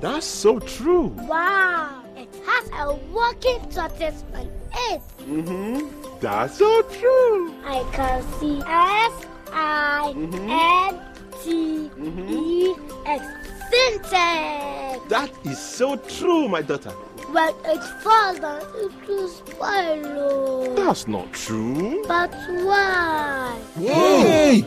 [0.00, 1.08] That's so true.
[1.28, 2.02] Wow.
[2.16, 5.02] it has a working tortoise on it.
[5.28, 6.05] Mm-hmm.
[6.20, 7.54] That's so true.
[7.64, 10.50] I can see S I mm-hmm.
[10.50, 11.00] N
[11.42, 12.28] T mm-hmm.
[12.28, 12.74] E
[13.06, 13.24] X.
[13.66, 15.08] Syntex.
[15.08, 16.90] That is so true, my daughter.
[17.32, 20.74] When it's falls down, it will spoil.
[20.76, 22.04] That's not true.
[22.06, 23.60] But why?
[23.76, 24.64] Hey!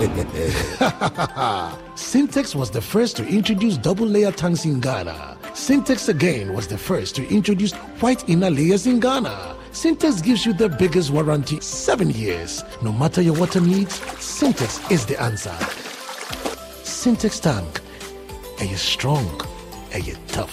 [1.94, 5.36] Syntex was the first to introduce double layer tanks in Ghana.
[5.52, 9.56] Syntex again was the first to introduce white inner layers in Ghana.
[9.72, 12.64] Syntex gives you the biggest warranty, seven years.
[12.82, 15.50] No matter your water needs, Syntex is the answer.
[16.82, 17.80] Syntex tank.
[18.58, 19.40] Are you strong?
[19.92, 20.52] Are you tough?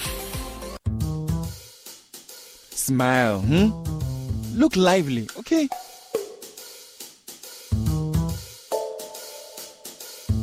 [2.69, 4.57] Smile, hmm?
[4.57, 5.67] Look lively, okay?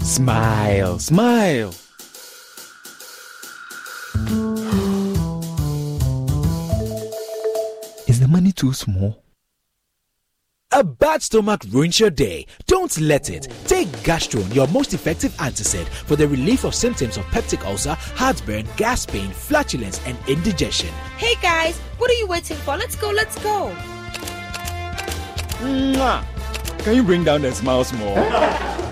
[0.02, 1.72] Smile, smile.
[8.54, 9.22] Too small?
[10.72, 12.46] A bad stomach ruins your day.
[12.66, 13.46] Don't let it.
[13.66, 18.66] Take Gastron, your most effective antacid, for the relief of symptoms of peptic ulcer, heartburn,
[18.76, 20.90] gas pain, flatulence, and indigestion.
[21.16, 22.76] Hey guys, what are you waiting for?
[22.76, 23.72] Let's go, let's go.
[25.60, 26.33] Mwah.
[26.78, 28.16] Can you bring down the smile small?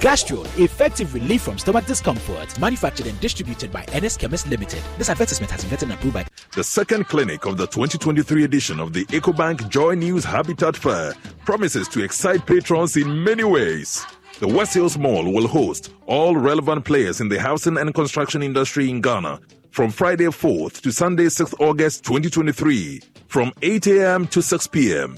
[0.01, 2.59] Gastron, effective relief from stomach discomfort.
[2.59, 4.83] Manufactured and distributed by NS Chemist Limited.
[4.99, 8.81] This advertisement has been vetted and approved by The second clinic of the 2023 edition
[8.81, 11.15] of the EcoBank Joy News Habitat Fair
[11.45, 14.05] promises to excite patrons in many ways.
[14.41, 18.91] The West Hills Mall will host all relevant players in the housing and construction industry
[18.91, 24.27] in Ghana from Friday 4th to Sunday 6th August 2023 from 8 a.m.
[24.27, 25.17] to 6 p.m.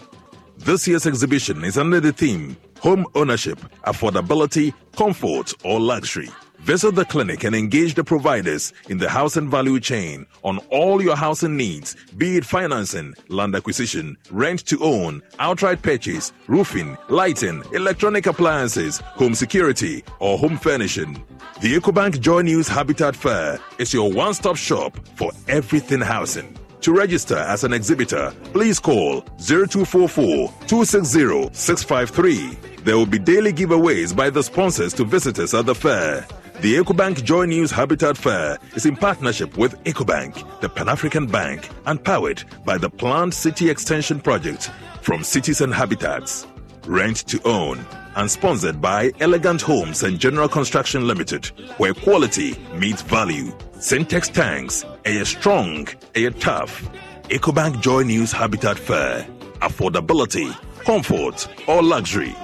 [0.64, 6.30] This year's exhibition is under the theme Home Ownership, Affordability, Comfort, or Luxury.
[6.60, 11.16] Visit the clinic and engage the providers in the housing value chain on all your
[11.16, 18.24] housing needs, be it financing, land acquisition, rent to own, outright purchase, roofing, lighting, electronic
[18.24, 21.22] appliances, home security, or home furnishing.
[21.60, 26.56] The EcoBank Joy News Habitat Fair is your one stop shop for everything housing.
[26.84, 32.58] To register as an exhibitor, please call 0244 260 653.
[32.84, 36.26] There will be daily giveaways by the sponsors to visitors at the fair.
[36.60, 41.70] The EcoBank Joy News Habitat Fair is in partnership with EcoBank, the Pan African Bank,
[41.86, 44.70] and powered by the Planned City Extension Project
[45.00, 46.46] from Cities and Habitats.
[46.84, 47.78] Rent to own
[48.16, 51.46] and sponsored by Elegant Homes and General Construction Limited,
[51.78, 53.50] where quality meets value.
[53.76, 56.88] Syntex tanks, a strong, a tough.
[57.24, 59.26] EcoBank Joy News Habitat Fair.
[59.60, 60.52] Affordability,
[60.84, 62.34] comfort, or luxury.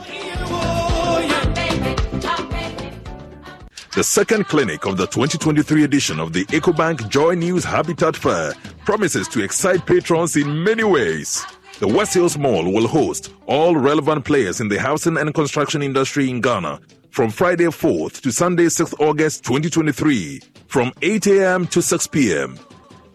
[3.93, 8.55] The second clinic of the 2023 edition of the EcoBank Joy News Habitat Fair
[8.85, 11.45] promises to excite patrons in many ways.
[11.81, 16.29] The West Hills Mall will host all relevant players in the housing and construction industry
[16.29, 16.79] in Ghana
[17.09, 21.67] from Friday 4th to Sunday 6th August 2023 from 8 a.m.
[21.69, 22.59] to 6 p.m.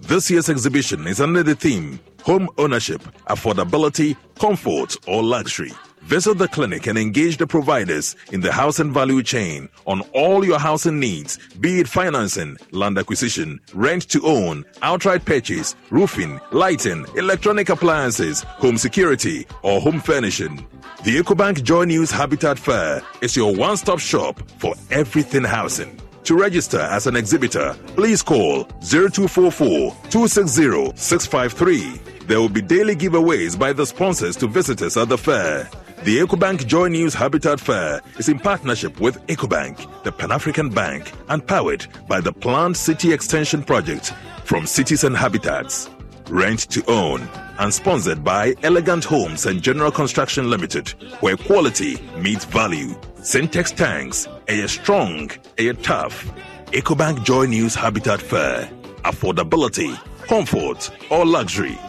[0.02, 5.72] This year's exhibition is under the theme Home Ownership, Affordability, Comfort, or Luxury.
[6.06, 10.60] Visit the clinic and engage the providers in the housing value chain on all your
[10.60, 17.70] housing needs, be it financing, land acquisition, rent to own, outright purchase, roofing, lighting, electronic
[17.70, 20.58] appliances, home security, or home furnishing.
[21.04, 26.00] The EcoBank Joy News Habitat Fair is your one stop shop for everything housing.
[26.26, 32.00] To register as an exhibitor, please call 0244 260 653.
[32.28, 35.68] There will be daily giveaways by the sponsors to visitors at the fair.
[36.06, 41.12] The EcoBank Joy News Habitat Fair is in partnership with EcoBank, the Pan African Bank,
[41.30, 45.90] and powered by the Planned City Extension Project from Cities and Habitats.
[46.30, 47.28] Rent to own
[47.58, 50.90] and sponsored by Elegant Homes and General Construction Limited,
[51.22, 52.94] where quality meets value.
[53.22, 56.24] Syntex tanks, a strong, a tough.
[56.68, 58.70] EcoBank Joy News Habitat Fair.
[59.06, 59.98] Affordability,
[60.28, 61.80] comfort, or luxury.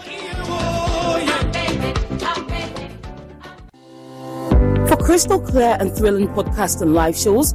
[4.89, 7.55] For crystal clear and thrilling podcasts and live shows,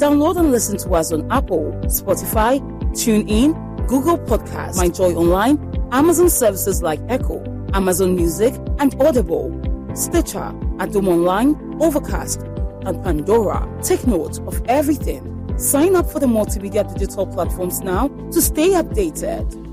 [0.00, 2.58] download and listen to us on Apple, Spotify,
[2.90, 5.58] TuneIn, Google Podcasts, MyJoy Online,
[5.92, 7.40] Amazon services like Echo,
[7.72, 9.50] Amazon Music, and Audible,
[9.94, 12.40] Stitcher, Adom Online, Overcast,
[12.84, 13.68] and Pandora.
[13.84, 15.56] Take note of everything.
[15.58, 19.71] Sign up for the multimedia digital platforms now to stay updated.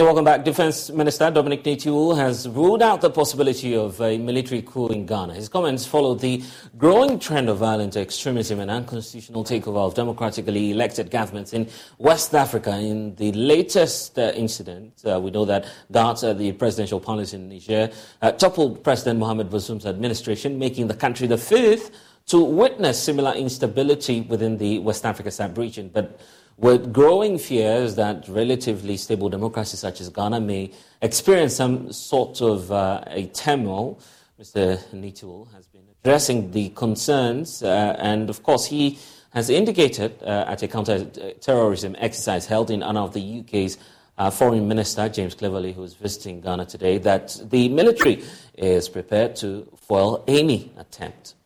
[0.00, 0.44] You're welcome back.
[0.44, 5.34] Defense Minister Dominic Nitiwul has ruled out the possibility of a military coup in Ghana.
[5.34, 6.42] His comments follow the
[6.78, 12.78] growing trend of violent extremism and unconstitutional takeover of democratically elected governments in West Africa.
[12.78, 17.50] In the latest uh, incident, uh, we know that guards at the presidential palace in
[17.50, 17.90] Niger
[18.22, 21.90] uh, toppled President Mohamed Bazoum's administration, making the country the fifth
[22.28, 25.90] to witness similar instability within the West Africa sub-region.
[25.92, 26.18] But
[26.60, 32.70] with growing fears that relatively stable democracies such as Ghana may experience some sort of
[32.70, 33.98] uh, a turmoil,
[34.38, 34.78] Mr.
[34.92, 38.98] Nitiwul has been addressing the concerns, uh, and of course, he
[39.32, 43.78] has indicated uh, at a counter-terrorism exercise held in honor of the UK's
[44.18, 48.22] uh, Foreign Minister James Cleverly, who is visiting Ghana today, that the military
[48.58, 51.36] is prepared to foil any attempt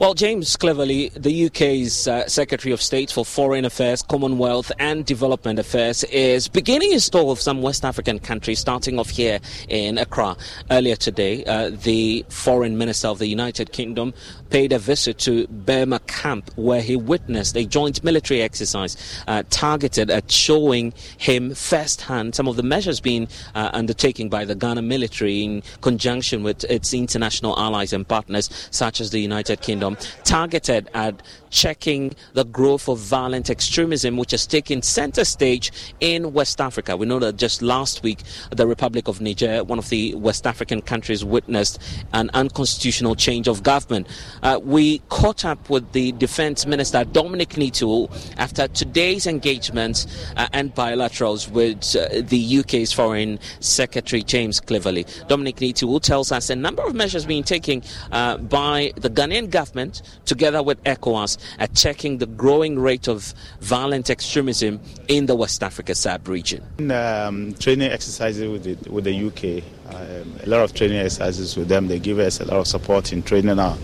[0.00, 5.58] well, James Cleverly, the UK's uh, Secretary of State for Foreign Affairs, Commonwealth and Development
[5.58, 10.36] Affairs, is beginning his tour of some West African countries, starting off here in Accra.
[10.70, 14.14] Earlier today, uh, the Foreign Minister of the United Kingdom
[14.50, 18.96] paid a visit to Burma camp where he witnessed a joint military exercise
[19.28, 24.54] uh, targeted at showing him firsthand some of the measures being uh, undertaken by the
[24.54, 29.96] Ghana military in conjunction with its international allies and partners, such as the United Kingdom,
[30.24, 31.22] targeted at
[31.54, 36.96] checking the growth of violent extremism, which has taken center stage in West Africa.
[36.96, 38.18] We know that just last week,
[38.50, 41.80] the Republic of Niger, one of the West African countries, witnessed
[42.12, 44.08] an unconstitutional change of government.
[44.42, 50.74] Uh, we caught up with the Defense Minister, Dominic Nitiwul, after today's engagements uh, and
[50.74, 55.06] bilaterals with uh, the UK's Foreign Secretary, James Cleverly.
[55.28, 57.80] Dominic Nitiwul tells us a number of measures being taken
[58.10, 64.10] uh, by the Ghanaian government together with ECOWAS at checking the growing rate of violent
[64.10, 66.62] extremism in the West Africa sub-region.
[66.90, 69.64] Um, training exercises with the, with the UK,
[69.94, 71.88] um, a lot of training exercises with them.
[71.88, 73.76] They give us a lot of support in training our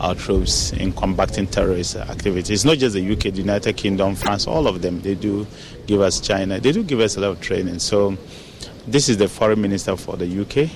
[0.00, 2.50] our troops in combating terrorist activities.
[2.50, 5.00] It's not just the UK, the United Kingdom, France, all of them.
[5.00, 5.46] They do
[5.86, 6.58] give us China.
[6.58, 7.78] They do give us a lot of training.
[7.78, 8.16] So
[8.86, 10.70] this is the foreign minister for the UK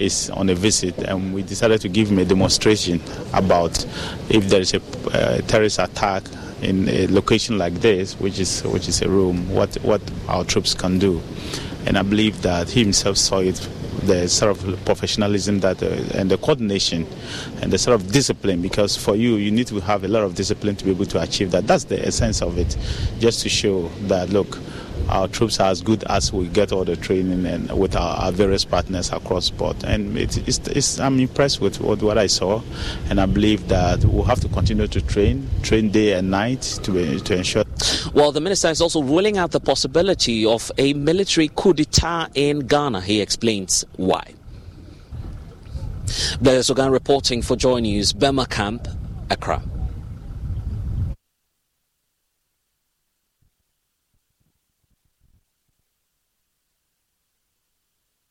[0.00, 3.00] is on a visit, and we decided to give him a demonstration
[3.34, 3.84] about
[4.28, 4.80] if there is a
[5.12, 6.24] uh, terrorist attack
[6.62, 10.74] in a location like this, which is which is a room, what what our troops
[10.74, 11.22] can do,
[11.86, 13.68] and I believe that he himself saw it.
[14.02, 17.06] The sort of professionalism that uh, and the coordination
[17.60, 20.34] and the sort of discipline because for you you need to have a lot of
[20.34, 21.66] discipline to be able to achieve that.
[21.66, 22.78] That's the essence of it,
[23.18, 24.58] just to show that look
[25.10, 28.32] our troops are as good as we get all the training and with our, our
[28.32, 29.82] various partners across board.
[29.84, 32.62] And it, it's, it's, I'm impressed with what, what, I saw,
[33.08, 37.18] and I believe that we'll have to continue to train, train day and night to,
[37.18, 37.64] to ensure.
[38.14, 42.60] Well, the minister is also ruling out the possibility of a military coup d'etat in
[42.60, 43.00] Ghana.
[43.00, 44.34] He explains why.
[46.40, 48.88] There's Ogan reporting for Joy News, Burma Camp,
[49.30, 49.62] Accra.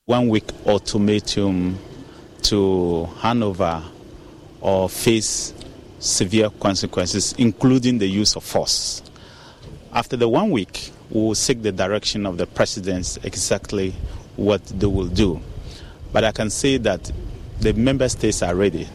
[0.09, 1.77] One week ultimatum
[2.41, 3.83] to hand over
[4.59, 5.53] or face
[5.99, 9.03] severe consequences, including the use of force.
[9.93, 13.93] After the one week, we will seek the direction of the presidents exactly
[14.35, 15.39] what they will do.
[16.11, 17.11] But I can say that
[17.59, 18.87] the member states are ready.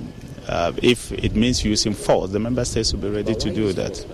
[0.48, 4.04] Uh, if it means using force, the member states will be ready to do that.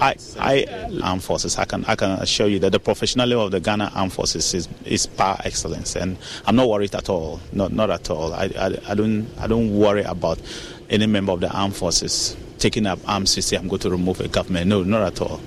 [0.00, 1.58] I, I, armed forces.
[1.58, 4.68] I can, I can assure you that the professionalism of the Ghana armed forces is,
[4.84, 7.40] is par excellence, and I'm not worried at all.
[7.52, 8.32] Not, not at all.
[8.32, 10.40] I, I, I don't, I don't worry about
[10.88, 14.20] any member of the armed forces taking up arms to say I'm going to remove
[14.20, 14.68] a government.
[14.68, 15.40] No, not at all.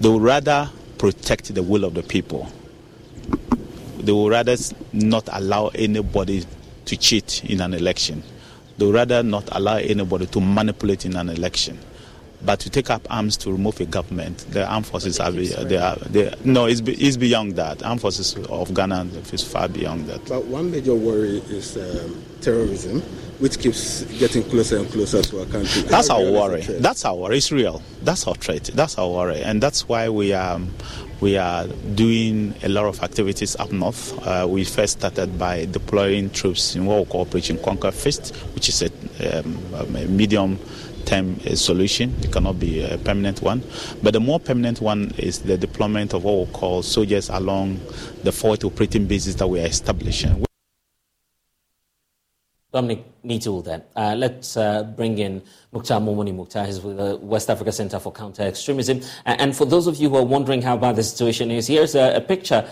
[0.00, 2.48] They would rather protect the will of the people.
[3.98, 4.56] They would rather
[4.92, 6.44] not allow anybody
[6.86, 8.22] to cheat in an election.
[8.78, 11.78] They would rather not allow anybody to manipulate in an election.
[12.44, 15.96] But to take up arms to remove a government, the armed forces are, they are,
[15.96, 17.82] they, no, it's, it's beyond that.
[17.82, 20.24] Armed forces of Ghana is far beyond that.
[20.26, 23.00] But one major worry is um, terrorism,
[23.40, 25.82] which keeps getting closer and closer to our country.
[25.82, 26.62] That's our worry.
[26.62, 27.38] That's our worry.
[27.38, 27.82] It's real.
[28.02, 28.64] That's our threat.
[28.64, 29.42] That's our worry.
[29.42, 30.60] And that's why we are,
[31.20, 34.16] we are doing a lot of activities up north.
[34.26, 38.68] Uh, we first started by deploying troops in what we call Operation Conquer Fist, which
[38.68, 40.58] is a, um, a medium
[41.06, 42.14] term solution.
[42.22, 43.62] It cannot be a permanent one.
[44.02, 47.80] But the more permanent one is the deployment of what we call soldiers along
[48.24, 50.44] the forward operating bases that we are establishing.
[52.72, 53.82] Dominic Nitiwul then.
[53.94, 55.42] Uh, let's uh, bring in
[55.72, 56.66] Mukhtar Mumuni Mukhtar.
[56.66, 59.00] He's with the West Africa Center for Counter Extremism.
[59.24, 62.16] And for those of you who are wondering how bad the situation is, here's a,
[62.16, 62.68] a picture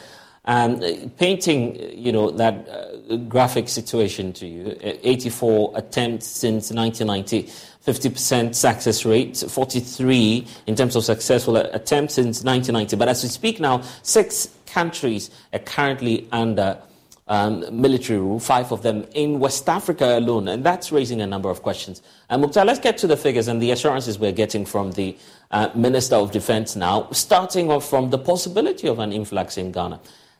[0.47, 0.81] um,
[1.19, 4.77] painting, you know, that uh, graphic situation to you.
[4.81, 7.51] 84 attempts since 1990,
[7.87, 12.97] 50% success rate, 43 in terms of successful attempts since 1990.
[12.97, 16.79] But as we speak now, six countries are currently under
[17.27, 21.49] um, military rule, five of them in West Africa alone, and that's raising a number
[21.49, 22.03] of questions.
[22.29, 25.17] And uh, Mukhtar, let's get to the figures and the assurances we're getting from the
[25.51, 30.01] uh, Minister of Defense now, starting off from the possibility of an influx in Ghana.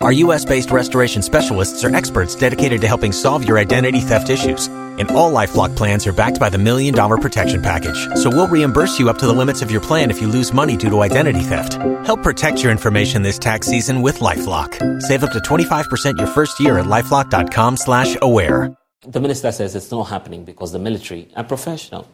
[0.00, 4.66] Our U.S.-based restoration specialists are experts dedicated to helping solve your identity theft issues.
[4.98, 8.06] And all LifeLock plans are backed by the Million Dollar Protection Package.
[8.14, 10.76] So we'll reimburse you up to the limits of your plan if you lose money
[10.76, 11.74] due to identity theft.
[12.06, 15.02] Help protect your information this tax season with LifeLock.
[15.02, 18.76] Save up to 25% your first year at LifeLock.com slash aware.
[19.02, 22.06] The minister says it's not happening because the military are professional.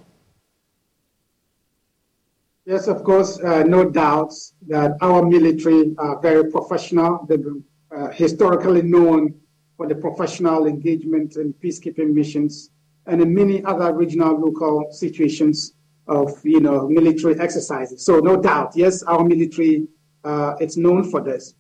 [2.65, 7.27] Yes, of course, uh, no doubts that our military are very professional.
[7.29, 7.65] They've been
[7.95, 9.35] uh, historically known
[9.77, 12.71] for the professional engagement in peacekeeping missions
[13.07, 15.75] and in many other regional local situations
[16.09, 18.05] of you know military exercises.
[18.05, 19.87] So no doubt, yes, our military
[20.25, 21.55] uh, it's known for this,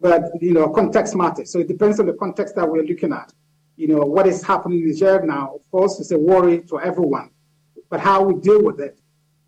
[0.00, 1.52] but you know context matters.
[1.52, 3.32] So it depends on the context that we're looking at.
[3.76, 5.54] You know what is happening in Niger now.
[5.54, 7.30] Of course, it's a worry to everyone,
[7.90, 9.00] but how we deal with it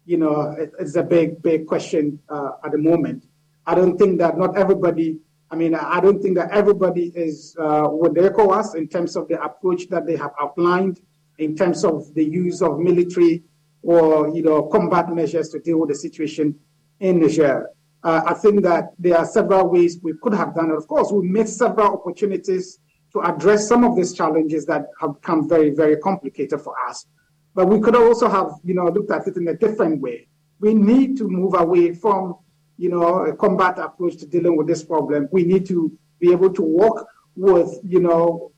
[0.09, 3.27] you know, it, it's a big, big question uh, at the moment.
[3.67, 5.19] I don't think that not everybody,
[5.51, 9.43] I mean, I don't think that everybody is uh, with ECOWAS in terms of the
[9.43, 11.01] approach that they have outlined,
[11.39, 13.45] in terms of the use of military
[13.83, 16.55] or, you know, combat measures to deal with the situation
[17.01, 17.71] in Niger.
[18.03, 20.77] Uh, I think that there are several ways we could have done it.
[20.77, 22.81] Of course, we missed several opportunities
[23.13, 27.07] to address some of these challenges that have become very, very complicated for us.
[27.55, 30.29] But we could also have, you know, looked at it in a different way.
[30.61, 32.37] We need to move away from,
[32.79, 35.29] you know, a combat approach to dealing with this problem.
[35.33, 37.07] We need to be able to work
[37.37, 38.53] with, you know,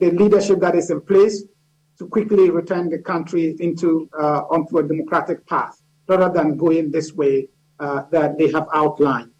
[0.00, 1.44] the leadership that is in place
[1.98, 7.12] to quickly return the country into uh, onto a democratic path, rather than going this
[7.12, 7.48] way
[7.78, 9.32] uh, that they have outlined.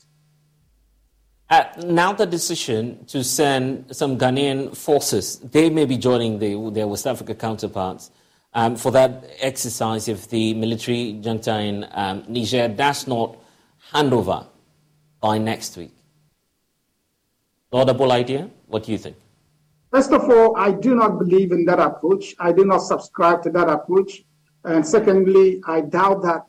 [1.50, 6.86] Uh, now the decision to send some Ghanaian forces, they may be joining the, their
[6.86, 8.10] West Africa counterparts
[8.52, 13.38] um, for that exercise if the military junta in um, Niger does not
[13.92, 14.46] hand over
[15.20, 15.92] by next week?
[17.72, 18.50] Laudable idea?
[18.66, 19.16] What do you think?
[19.90, 22.34] First of all, I do not believe in that approach.
[22.38, 24.24] I do not subscribe to that approach.
[24.64, 26.42] And secondly, I doubt that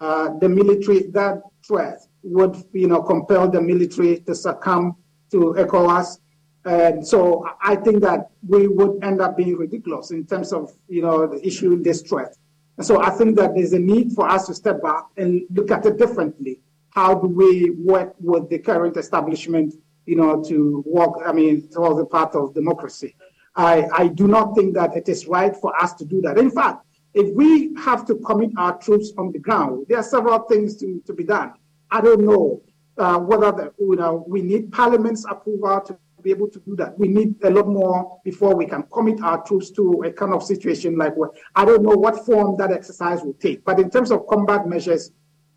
[0.00, 4.96] uh, the military, that threat would, you know, compel the military to succumb
[5.30, 6.18] to ECOWAS
[6.64, 11.02] and so I think that we would end up being ridiculous in terms of, you
[11.02, 12.36] know, the issue this threat.
[12.78, 15.70] And so I think that there's a need for us to step back and look
[15.70, 16.60] at it differently.
[16.94, 19.74] How do we work with the current establishment,
[20.06, 23.16] you know, to work, I mean, towards the path of democracy?
[23.56, 26.38] I, I do not think that it is right for us to do that.
[26.38, 26.84] In fact,
[27.14, 31.02] if we have to commit our troops on the ground, there are several things to,
[31.06, 31.52] to be done.
[31.90, 32.62] I don't know
[32.98, 36.98] uh, whether the, you know, we need Parliament's approval to be able to do that.
[36.98, 40.42] We need a lot more before we can commit our troops to a kind of
[40.42, 43.64] situation like what I don't know what form that exercise will take.
[43.64, 45.10] But in terms of combat measures,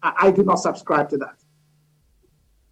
[0.06, 1.38] I, I do not subscribe to that.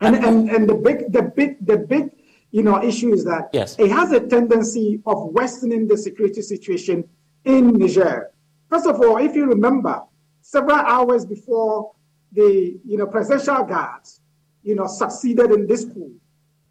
[0.01, 2.11] And, and and the big the big the big
[2.51, 3.77] you know issue is that yes.
[3.79, 7.07] it has a tendency of worsening the security situation
[7.45, 8.31] in Niger.
[8.69, 10.01] First of all, if you remember,
[10.41, 11.91] several hours before
[12.34, 14.21] the you know presidential guards
[14.63, 16.13] you know succeeded in this coup,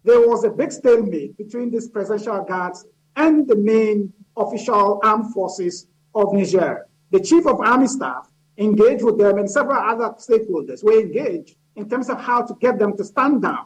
[0.03, 2.85] there was a big stalemate between these presidential guards
[3.15, 6.87] and the main official armed forces of Niger.
[7.11, 11.89] The chief of army staff engaged with them and several other stakeholders were engaged in
[11.89, 13.65] terms of how to get them to stand down.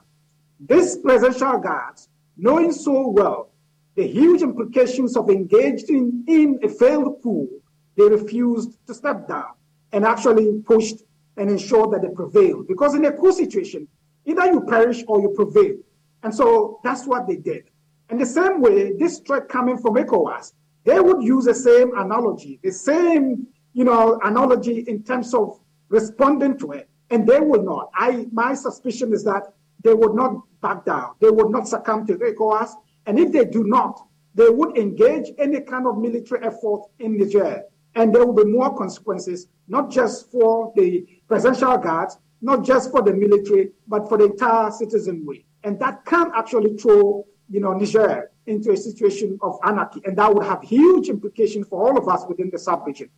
[0.59, 3.51] These presidential guards, knowing so well
[3.95, 7.49] the huge implications of engaging in a failed coup,
[7.95, 9.53] they refused to step down
[9.91, 11.03] and actually pushed
[11.35, 12.67] and ensured that they prevailed.
[12.67, 13.87] Because in a coup situation,
[14.25, 15.75] either you perish or you prevail.
[16.23, 17.69] And so that's what they did.
[18.09, 22.59] And the same way, this threat coming from ECOWAS, they would use the same analogy,
[22.63, 23.47] the same,
[23.77, 25.59] you know, analogy in terms of
[25.89, 26.89] responding to it.
[27.11, 27.91] And they will not.
[27.93, 29.43] I my suspicion is that
[29.83, 31.11] they would not back down.
[31.21, 32.71] They would not succumb to the ECOWAS.
[33.05, 33.93] And if they do not,
[34.33, 37.63] they would engage any kind of military effort in Niger.
[37.95, 43.01] And there will be more consequences, not just for the presidential guards, not just for
[43.03, 48.31] the military, but for the entire citizenry and that can actually throw you know Niger
[48.45, 52.23] into a situation of anarchy, and that would have huge implications for all of us
[52.29, 53.09] within the sub-region.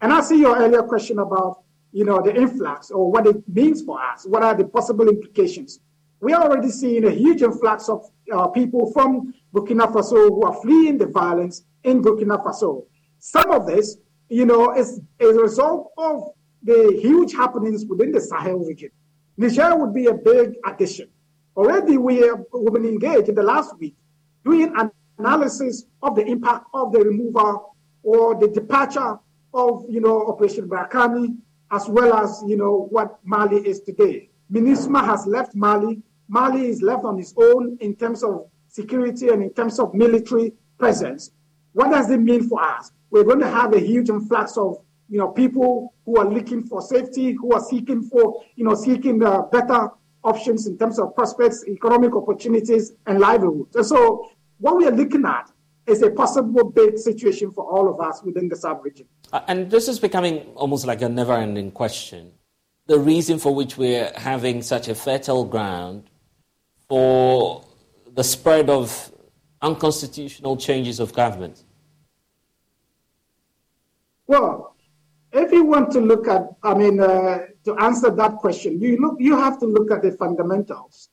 [0.00, 3.82] And I see your earlier question about, you know, the influx or what it means
[3.82, 4.26] for us.
[4.26, 5.80] What are the possible implications?
[6.20, 10.54] We are already seeing a huge influx of uh, people from Burkina Faso who are
[10.60, 12.84] fleeing the violence in Burkina Faso.
[13.18, 13.96] Some of this,
[14.28, 16.30] you know, is a result of
[16.62, 18.90] the huge happenings within the Sahel region.
[19.36, 21.08] Niger would be a big addition.
[21.56, 23.94] Already we have been engaged in the last week
[24.44, 29.18] doing an analysis of the impact of the removal or the departure
[29.56, 31.38] of, you know, Operation Barkhane,
[31.72, 34.28] as well as, you know, what Mali is today.
[34.52, 36.02] MINUSMA has left Mali.
[36.28, 40.52] Mali is left on its own in terms of security and in terms of military
[40.78, 41.32] presence.
[41.72, 42.92] What does it mean for us?
[43.10, 44.78] We're going to have a huge influx of
[45.08, 49.22] you know people who are looking for safety, who are seeking for you know seeking
[49.22, 49.90] uh, better
[50.24, 53.76] options in terms of prospects, economic opportunities, and livelihoods.
[53.76, 55.50] And so, what we are looking at
[55.86, 59.06] is a possible big situation for all of us within the sub-region.
[59.32, 62.32] Uh, and this is becoming almost like a never-ending question.
[62.86, 66.10] The reason for which we're having such a fertile ground
[66.88, 67.64] for
[68.14, 69.12] the spread of
[69.62, 71.64] unconstitutional changes of government?
[74.26, 74.74] Well,
[75.32, 79.16] if you want to look at, I mean, uh, to answer that question, you look,
[79.18, 81.10] you have to look at the fundamentals.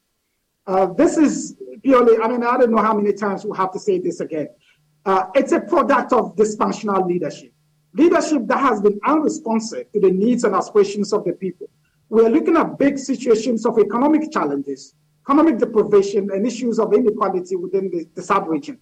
[0.66, 3.80] Uh, this is purely, I mean, I don't know how many times we'll have to
[3.80, 4.48] say this again.
[5.06, 7.52] Uh, it's a product of dysfunctional leadership.
[7.94, 11.70] Leadership that has been unresponsive to the needs and aspirations of the people.
[12.10, 14.96] We're looking at big situations of economic challenges,
[15.26, 18.80] economic deprivation, and issues of inequality within the, the sub-region.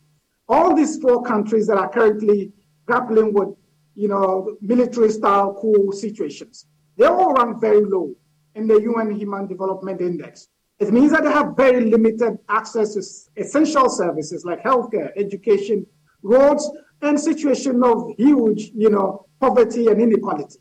[0.47, 2.51] All these four countries that are currently
[2.86, 3.49] grappling with,
[3.95, 6.67] you know, military-style coup situations,
[6.97, 8.13] they all rank very low
[8.55, 10.49] in the UN Human Development Index.
[10.80, 15.86] It means that they have very limited access to essential services like healthcare, education,
[16.24, 16.69] roads,
[17.01, 20.59] and situation of huge, you know, poverty and inequality.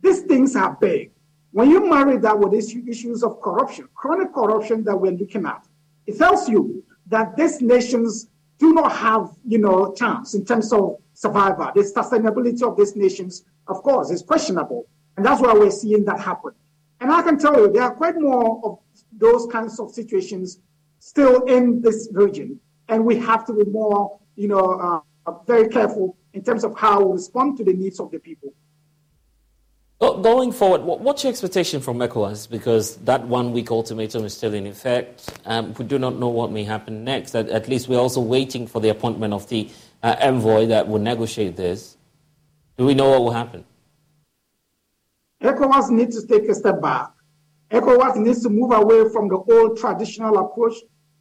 [0.00, 1.10] These things are big.
[1.52, 5.66] When you marry that with issues of corruption, chronic corruption that we're looking at,
[6.06, 8.28] it tells you that these nations
[8.58, 11.70] do not have, you know, chance in terms of survival.
[11.74, 14.86] The sustainability of these nations, of course, is questionable.
[15.16, 16.52] And that's why we're seeing that happen.
[17.00, 18.78] And I can tell you, there are quite more of
[19.12, 20.58] those kinds of situations
[20.98, 22.58] still in this region.
[22.88, 27.02] And we have to be more, you know, uh, very careful in terms of how
[27.02, 28.52] we respond to the needs of the people.
[30.00, 32.50] Going forward, what's your expectation from ECOWAS?
[32.50, 35.32] Because that one week ultimatum is still in effect.
[35.46, 37.34] Um, we do not know what may happen next.
[37.34, 39.70] At, at, least we're also waiting for the appointment of the
[40.02, 41.96] uh, envoy that will negotiate this.
[42.76, 43.64] Do we know what will happen?
[45.42, 47.08] ECOWAS needs to take a step back.
[47.70, 50.74] ECOWAS needs to move away from the old traditional approach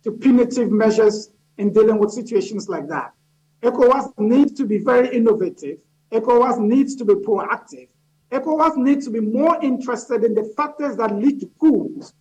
[0.04, 3.14] to punitive measures in dealing with situations like that.
[3.62, 5.78] ECOWAS needs to be very innovative.
[6.12, 7.88] ECOWAS needs to be proactive.
[8.32, 12.14] ECOWAS needs to be more interested in the factors that lead to coups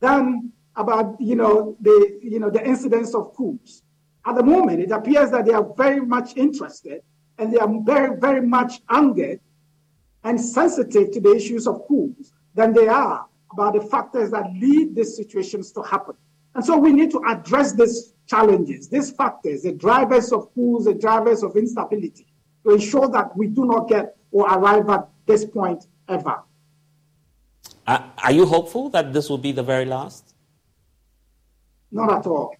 [0.00, 3.82] than about you know the you know the incidence of coups.
[4.26, 7.02] At the moment, it appears that they are very much interested
[7.38, 9.40] and they are very very much angered
[10.24, 14.94] and sensitive to the issues of coups than they are about the factors that lead
[14.94, 16.14] these situations to happen.
[16.54, 20.94] And so we need to address these challenges, these factors, the drivers of coups, the
[20.94, 22.26] drivers of instability,
[22.64, 26.42] to ensure that we do not get or arrive at this point ever.
[27.86, 30.34] Uh, are you hopeful that this will be the very last?
[31.92, 32.56] Not at all.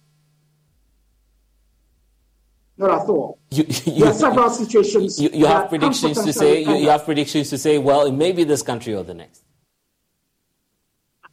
[2.77, 3.39] Not at all.
[3.51, 5.19] You, you, there are several situations.
[5.19, 6.63] You, you have predictions to say.
[6.63, 7.77] You, you have predictions to say.
[7.77, 9.43] Well, it may be this country or the next.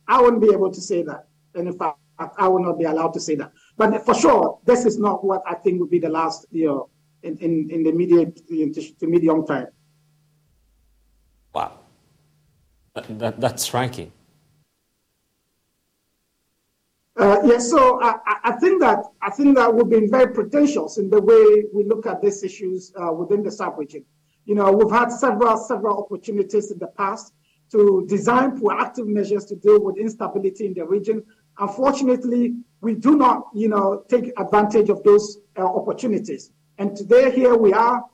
[0.07, 3.15] I wouldn't be able to say that, and in fact, I will not be allowed
[3.15, 3.53] to say that.
[3.77, 6.89] But for sure, this is not what I think would be the last, know,
[7.23, 9.69] in, in, in the immediate to medium term.
[11.55, 11.79] Wow.
[12.95, 14.13] That, that, that's striking.
[17.17, 18.15] Uh, yes, so I,
[18.45, 22.07] I, think that I think that we've been very pretentious in the way we look
[22.07, 24.05] at these issues uh, within the sub-region.
[24.47, 27.35] You know, we've had several several opportunities in the past
[27.71, 31.23] to design proactive measures to deal with instability in the region.
[31.59, 36.51] Unfortunately, we do not, you know, take advantage of those uh, opportunities.
[36.79, 38.05] And today, here we are.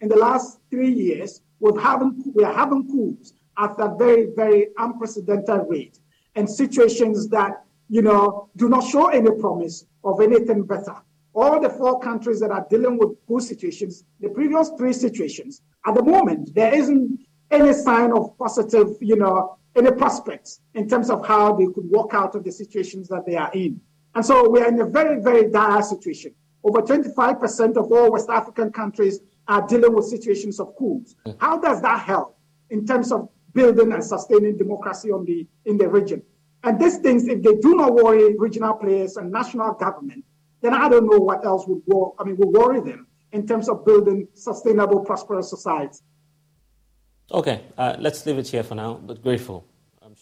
[0.00, 4.68] In the last three years, we've having, we are having coups at a very, very
[4.76, 6.00] unprecedented rate,
[6.34, 10.96] and situations that, you know, do not show any promise of anything better.
[11.32, 15.94] All the four countries that are dealing with coup situations, the previous three situations, at
[15.94, 17.20] the moment, there isn't
[17.50, 22.12] any sign of positive, you know, any prospects in terms of how they could walk
[22.12, 23.80] out of the situations that they are in.
[24.16, 26.34] And so we are in a very, very dire situation.
[26.64, 31.14] Over 25% of all West African countries are dealing with situations of coups.
[31.38, 32.38] How does that help
[32.70, 36.22] in terms of building and sustaining democracy on the, in the region?
[36.64, 40.24] And these things, if they do not worry regional players and national government,
[40.62, 43.68] then I don't know what else would worry, I mean, would worry them in terms
[43.68, 46.02] of building sustainable, prosperous societies.
[47.30, 49.66] Okay, uh, let's leave it here for now, but grateful.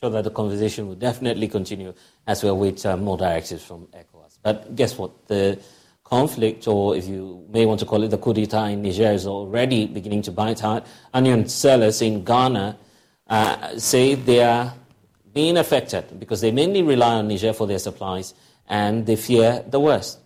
[0.05, 1.94] Sure that the conversation will definitely continue
[2.26, 4.38] as we await uh, more directives from ECOWAS.
[4.42, 5.26] But guess what?
[5.28, 5.59] The
[6.05, 9.26] conflict, or if you may want to call it the coup d'etat in Niger, is
[9.26, 10.82] already beginning to bite hard.
[11.14, 12.76] Onion sellers in Ghana
[13.28, 14.74] uh, say they are
[15.32, 18.34] being affected because they mainly rely on Niger for their supplies
[18.68, 20.18] and they fear the worst.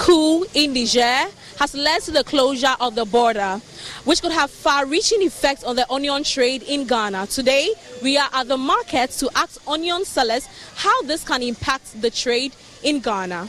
[0.00, 1.24] Coup in Niger
[1.58, 3.60] has led to the closure of the border,
[4.04, 7.26] which could have far-reaching effects on the onion trade in Ghana.
[7.28, 7.70] Today,
[8.02, 12.52] we are at the market to ask onion sellers how this can impact the trade
[12.82, 13.48] in Ghana.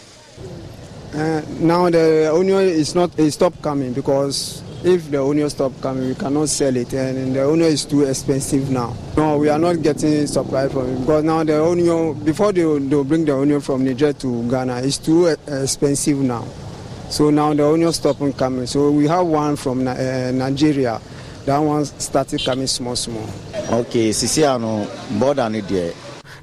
[1.13, 6.07] Uh, now the onion is not it stopped coming because if the onion stop coming,
[6.07, 8.95] we cannot sell it, and the onion is too expensive now.
[9.17, 13.03] No, we are not getting supply from it because now the onion before they they
[13.03, 16.45] bring the onion from Niger to Ghana, it's too expensive now.
[17.09, 18.65] So now the onion stopping coming.
[18.67, 21.01] So we have one from uh, Nigeria.
[21.45, 23.27] That one started coming small, small.
[23.71, 24.85] Okay, Sisiano,
[25.19, 25.93] border ni there.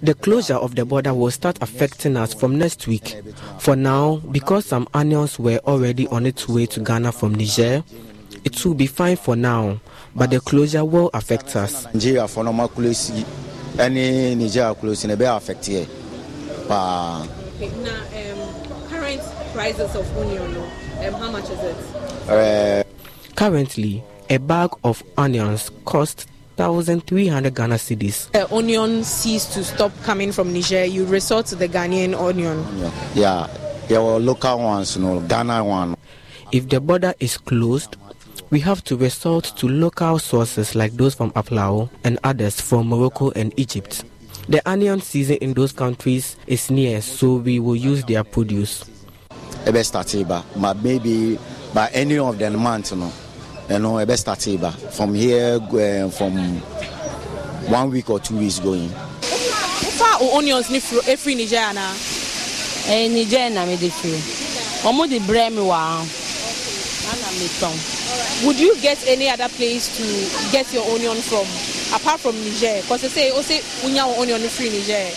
[0.02, 3.16] The closure of the border will start affecting us from next week.
[3.58, 7.82] For now, because some onions were already on its way to Ghana from Niger,
[8.48, 9.78] it will be fine for now,
[10.16, 11.84] but the closure will affect us.
[11.92, 13.10] Nigeria for normal close,
[13.78, 15.86] any Nigeria close, it will affect here.
[16.68, 17.28] Now um,
[18.88, 19.20] current
[19.52, 21.76] prices of onion, um, how much is it?
[22.28, 22.84] Uh,
[23.34, 26.26] Currently, a bag of onions costs
[26.56, 28.30] 1,300 Ghana cedis.
[28.32, 32.64] The onion ceased to stop coming from Niger, you resort to the Ghanaian onion.
[33.14, 33.46] Yeah,
[33.88, 35.96] there were local ones, you know, Ghana one.
[36.50, 37.96] If the border is closed,
[38.50, 43.30] we have to resort to local sources like those from Aflao and others from Morocco
[43.32, 44.04] and Egypt.
[44.48, 48.84] The onion season in those countries is near, so we will use their produce.
[49.66, 50.14] Ebe start
[50.56, 51.38] but maybe
[51.74, 53.12] by any of the month, you know,
[53.68, 54.42] you know, ebe start
[54.94, 56.32] from here, uh, from
[57.70, 58.88] one week or two weeks going.
[58.88, 61.92] How far onions ni free Niger na?
[62.86, 64.16] Eh, Niger na me de free.
[64.88, 65.98] Omo de bre mi wa.
[66.00, 68.46] Ana me ton.
[68.46, 70.04] Would you get any other place to
[70.52, 71.46] get your onion from
[71.94, 72.80] apart from Niger?
[72.82, 75.10] Because they say, oh, say, unya onion free Niger.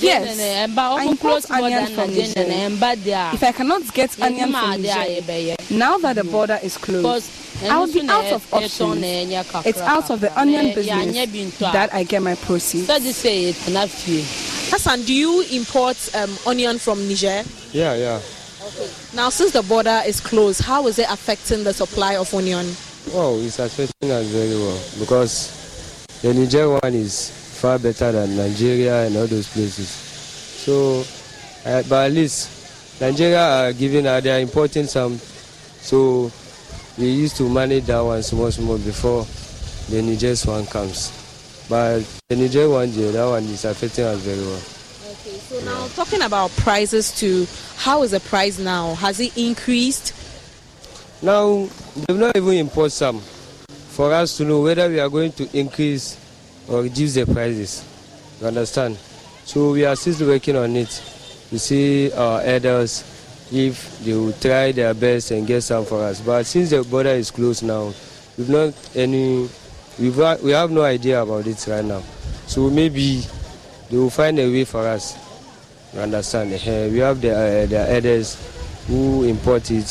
[0.00, 0.38] Yes,
[0.76, 3.30] I import onions from Niger.
[3.34, 7.30] If I cannot get onion from Niger, now that the border is closed,
[7.62, 9.02] I will be out of options.
[9.66, 12.86] It's out of the onion business that I get my proceeds.
[12.86, 14.24] So they say it's enough to you.
[14.72, 17.44] Hassan, do you import um, onion from Niger?
[17.72, 18.20] Yeah, yeah.
[18.78, 18.90] Okay.
[19.14, 22.66] Now, since the border is closed, how is it affecting the supply of onion?
[23.12, 29.06] Well, it's affecting us very well because the Niger one is far better than Nigeria
[29.06, 29.88] and all those places.
[29.88, 31.04] So,
[31.64, 35.18] uh, but at least Nigeria are giving, uh, they are importing some.
[35.80, 36.30] So,
[36.98, 39.26] we used to manage that one small, small before
[39.88, 41.10] the Niger one comes.
[41.68, 44.60] But the Niger one, that one is affecting us very well.
[45.64, 47.46] Now talking about prices too,
[47.76, 48.94] how is the price now?
[48.94, 50.14] Has it increased?
[51.22, 55.58] Now, they've not even imposed some for us to know whether we are going to
[55.58, 56.16] increase
[56.66, 57.84] or reduce the prices.
[58.40, 58.96] You understand?
[59.44, 60.88] So we are still working on it
[61.50, 63.04] to see our elders
[63.52, 66.20] if they will try their best and get some for us.
[66.20, 67.92] But since the border is closed now,
[68.38, 69.48] we've not any,
[69.98, 72.02] we've, we have no idea about it right now.
[72.46, 73.22] So maybe
[73.90, 75.29] they will find a way for us.
[75.94, 76.52] You understand?
[76.52, 78.36] Uh, we have the, uh, the elders
[78.86, 79.88] who import it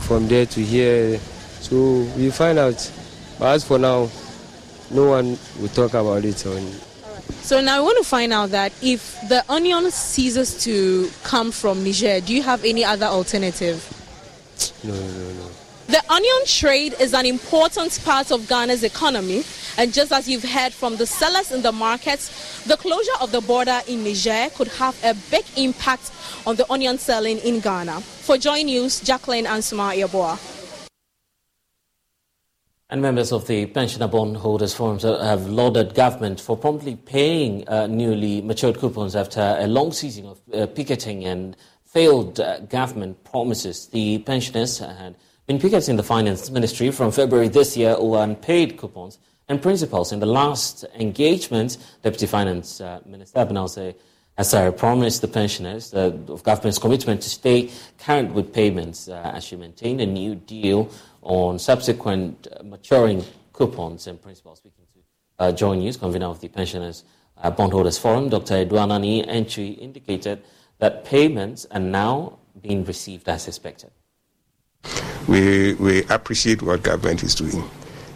[0.00, 1.18] from there to here.
[1.60, 2.90] So we find out.
[3.38, 4.10] But as for now,
[4.90, 6.44] no one will talk about it.
[6.46, 6.60] On.
[7.42, 11.82] So now I want to find out that if the onion ceases to come from
[11.82, 13.80] Niger, do you have any other alternative?
[14.84, 15.50] No, no, no.
[15.88, 19.42] The onion trade is an important part of Ghana's economy,
[19.76, 23.40] and just as you've heard from the sellers in the markets, the closure of the
[23.40, 26.12] border in Niger could have a big impact
[26.46, 28.00] on the onion selling in Ghana.
[28.00, 30.38] For Joy News, Jacqueline Ansuma Yaboa.
[32.88, 38.42] And members of the Pensioner Bondholders Forum have lauded government for promptly paying uh, newly
[38.42, 41.56] matured coupons after a long season of uh, picketing and
[41.86, 43.88] failed uh, government promises.
[43.88, 45.16] The pensioners had
[45.46, 49.18] been picketing the finance ministry from February this year over unpaid coupons
[49.48, 50.12] and principals.
[50.12, 53.94] In the last engagement, Deputy Finance uh, Minister Abinause
[54.38, 59.32] As I promised the pensioners uh, of government's commitment to stay current with payments uh,
[59.34, 60.90] as she maintained a new deal
[61.20, 64.56] on subsequent uh, maturing coupons and principal.
[64.56, 65.00] Speaking to
[65.44, 67.04] uh, Joy News, convener of the Pensioners
[67.36, 68.64] uh, Bondholders Forum, Dr.
[68.64, 70.42] Adu Anane Antwi indicated
[70.78, 73.90] that payments are now being received as expected.
[75.28, 77.68] We, we appreciate what government is doing,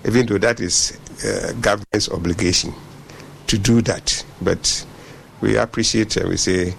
[0.04, 2.72] even though that is uh, government's obligation
[3.46, 4.24] to do that.
[4.42, 4.84] But
[5.40, 6.74] we appreciate and we say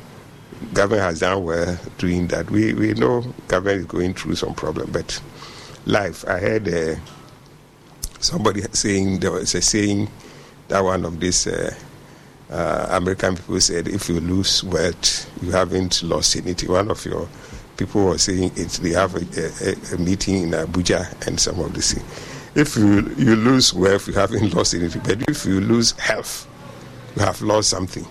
[0.73, 2.49] government has done well doing that.
[2.51, 5.21] We, we know government is going through some problem, but
[5.85, 6.95] life, I heard uh,
[8.19, 10.09] somebody saying, there was a saying
[10.67, 11.73] that one of these uh,
[12.49, 16.71] uh, American people said, if you lose wealth, you haven't lost anything.
[16.71, 17.27] One of your
[17.78, 21.73] people was saying it, they have a, a, a meeting in Abuja and some of
[21.73, 22.03] the things.
[22.55, 25.01] If you, you lose wealth, you haven't lost anything.
[25.03, 26.47] But if you lose health,
[27.15, 28.05] you have lost something.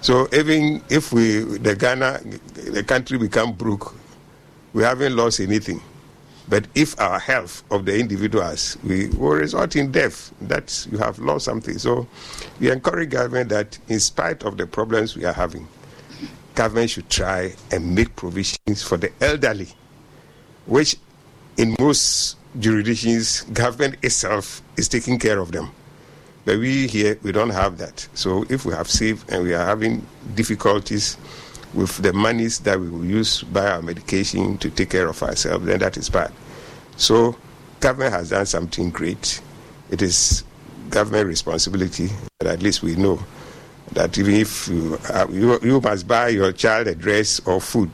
[0.00, 2.20] So even if we, the Ghana,
[2.54, 3.94] the country become broke,
[4.72, 5.80] we haven't lost anything.
[6.48, 10.32] But if our health of the individuals, we will result in death.
[10.40, 11.78] That you have lost something.
[11.78, 12.08] So
[12.58, 15.68] we encourage government that in spite of the problems we are having,
[16.58, 19.68] government should try and make provisions for the elderly,
[20.66, 20.96] which
[21.56, 25.70] in most jurisdictions, government itself is taking care of them.
[26.44, 28.08] But we here, we don't have that.
[28.14, 30.04] So if we have saved and we are having
[30.34, 31.16] difficulties
[31.74, 35.64] with the monies that we will use buy our medication to take care of ourselves,
[35.64, 36.32] then that is bad.
[36.96, 37.36] So
[37.78, 39.40] government has done something great.
[39.90, 40.42] It is
[40.90, 43.22] government responsibility, but at least we know
[43.92, 47.90] that even if you, uh, you, you must buy your child a dress or food,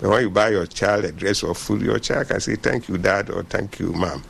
[0.00, 2.88] but when you buy your child a dress or food, your child can say thank
[2.88, 4.22] you, dad, or thank you, mom.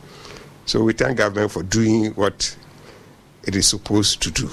[0.65, 2.55] So we thank government for doing what
[3.43, 4.49] it is supposed to do.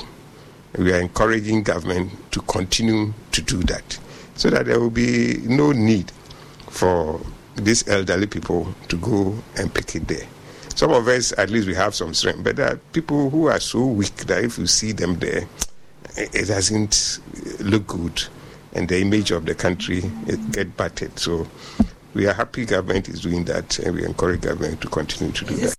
[0.77, 3.99] We are encouraging government to continue to do that
[4.35, 6.13] so that there will be no need
[6.69, 7.21] for
[7.57, 10.27] these elderly people to go and pick it there.
[10.77, 13.59] Some of us, at least, we have some strength, but there are people who are
[13.59, 15.49] so weak that if you see them there,
[16.19, 17.21] it doesn't
[17.61, 18.25] look good,
[18.73, 20.03] and the image of the country
[20.53, 21.19] get battered.
[21.19, 21.47] So
[22.15, 25.55] we are happy government is doing that, and we encourage government to continue to do
[25.57, 25.75] that.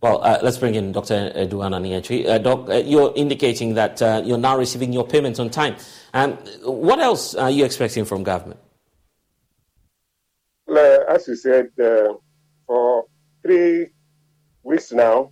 [0.00, 1.32] Well, uh, let's bring in Dr.
[1.36, 2.26] Adu Anane Antwi.
[2.26, 5.76] Uh, Doc, uh, you're indicating that uh, you're now receiving your payments on time.
[6.12, 6.32] Um,
[6.64, 8.58] what else are you expecting from government?
[10.66, 12.14] Well, as you said, uh,
[12.66, 13.04] for
[13.44, 13.90] three
[14.64, 15.30] weeks now,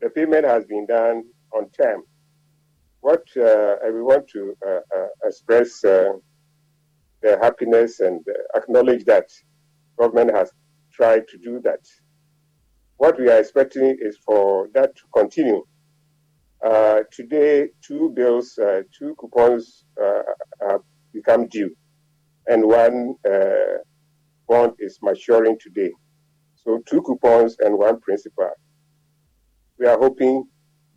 [0.00, 1.24] the payment has been done
[1.54, 2.02] on time.
[3.00, 4.54] What uh, we want to
[5.24, 6.20] express the
[7.22, 8.24] happiness and
[8.54, 9.28] acknowledge that
[9.98, 10.50] government has
[10.92, 11.80] tried to do that
[12.98, 15.64] what we are expecting is for that to continue.
[16.64, 20.22] Uh, today, two bills, uh, two coupons uh,
[20.68, 20.80] have
[21.14, 21.74] become due,
[22.48, 23.78] and one uh,
[24.48, 25.92] bond is maturing today.
[26.56, 28.50] So, two coupons and one principal.
[29.78, 30.48] We are hoping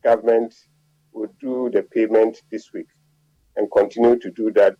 [0.03, 0.53] government
[1.13, 2.87] will do the payment this week
[3.55, 4.77] and continue to do that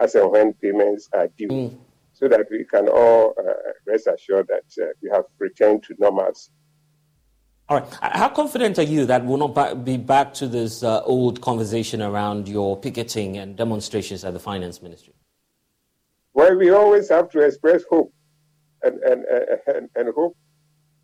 [0.00, 1.48] as and when payments are due.
[1.48, 1.78] Mm
[2.20, 3.52] so that we can all uh,
[3.86, 6.52] rest assured that uh, we have returned to normalcy.
[7.68, 7.94] All right.
[8.02, 12.48] How confident are you that we'll not be back to this uh, old conversation around
[12.48, 15.14] your picketing and demonstrations at the finance ministry?
[16.34, 18.12] Well, we always have to express hope
[18.82, 19.24] and, and,
[19.66, 20.36] and, and hope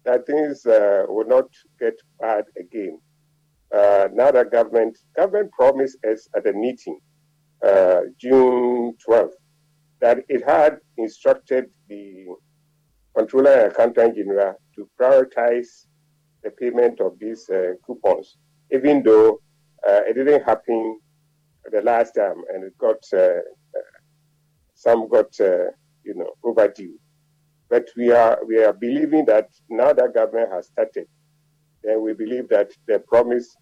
[0.06, 1.46] that things uh, will not
[1.78, 2.98] get bad again.
[3.74, 6.98] Uh, now that government government promised us at the meeting
[7.66, 9.32] uh, June 12th
[10.00, 12.26] that it had instructed the
[13.16, 15.86] Controller and Accountant General to prioritize
[16.44, 18.36] the payment of these uh, coupons,
[18.70, 19.40] even though
[19.88, 21.00] uh, it didn't happen
[21.72, 23.40] the last time and it got uh,
[24.74, 26.96] some got you know overdue.
[27.68, 31.06] But we are we are believing that now that government has started,
[31.82, 33.56] then we believe that the promise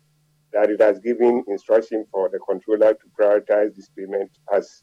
[0.52, 4.82] that it has given instruction for the controller to prioritize this payment has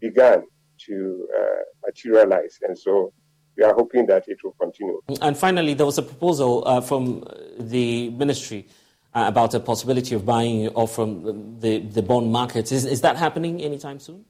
[0.00, 0.44] begun
[0.86, 2.58] to uh, materialize.
[2.62, 3.12] And so
[3.56, 5.00] we are hoping that it will continue.
[5.20, 7.24] And finally, there was a proposal uh, from
[7.58, 8.68] the ministry
[9.14, 12.72] uh, about a possibility of buying off from the, the bond markets.
[12.72, 14.24] Is, is that happening anytime soon?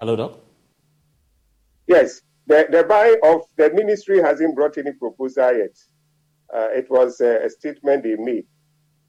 [0.00, 0.38] Hello, Doc?
[1.86, 2.20] Yes.
[2.46, 5.76] The, the buy of the ministry hasn't brought any proposal yet.
[6.54, 8.44] Uh, it was a, a statement they made.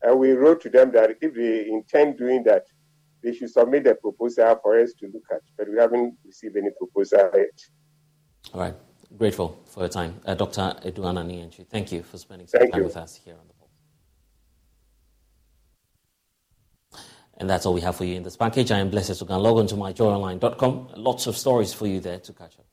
[0.02, 2.66] And we wrote to them that if they intend doing that,
[3.24, 6.70] they should submit a proposal for us to look at, but we haven't received any
[6.78, 7.60] proposal yet.
[8.54, 8.76] All right.
[9.18, 10.20] Grateful for your time.
[10.26, 10.62] Uh, Dr.
[10.86, 12.86] Adu Anane Antwi, thank you for spending some thank time you.
[12.86, 13.54] with us here on the
[17.40, 18.72] And that's all we have for you in this package.
[18.72, 19.42] I am Blessed Sugan.
[19.42, 20.90] Log on to myjoyonline.com.
[20.96, 22.67] Lots of stories for you there to catch up.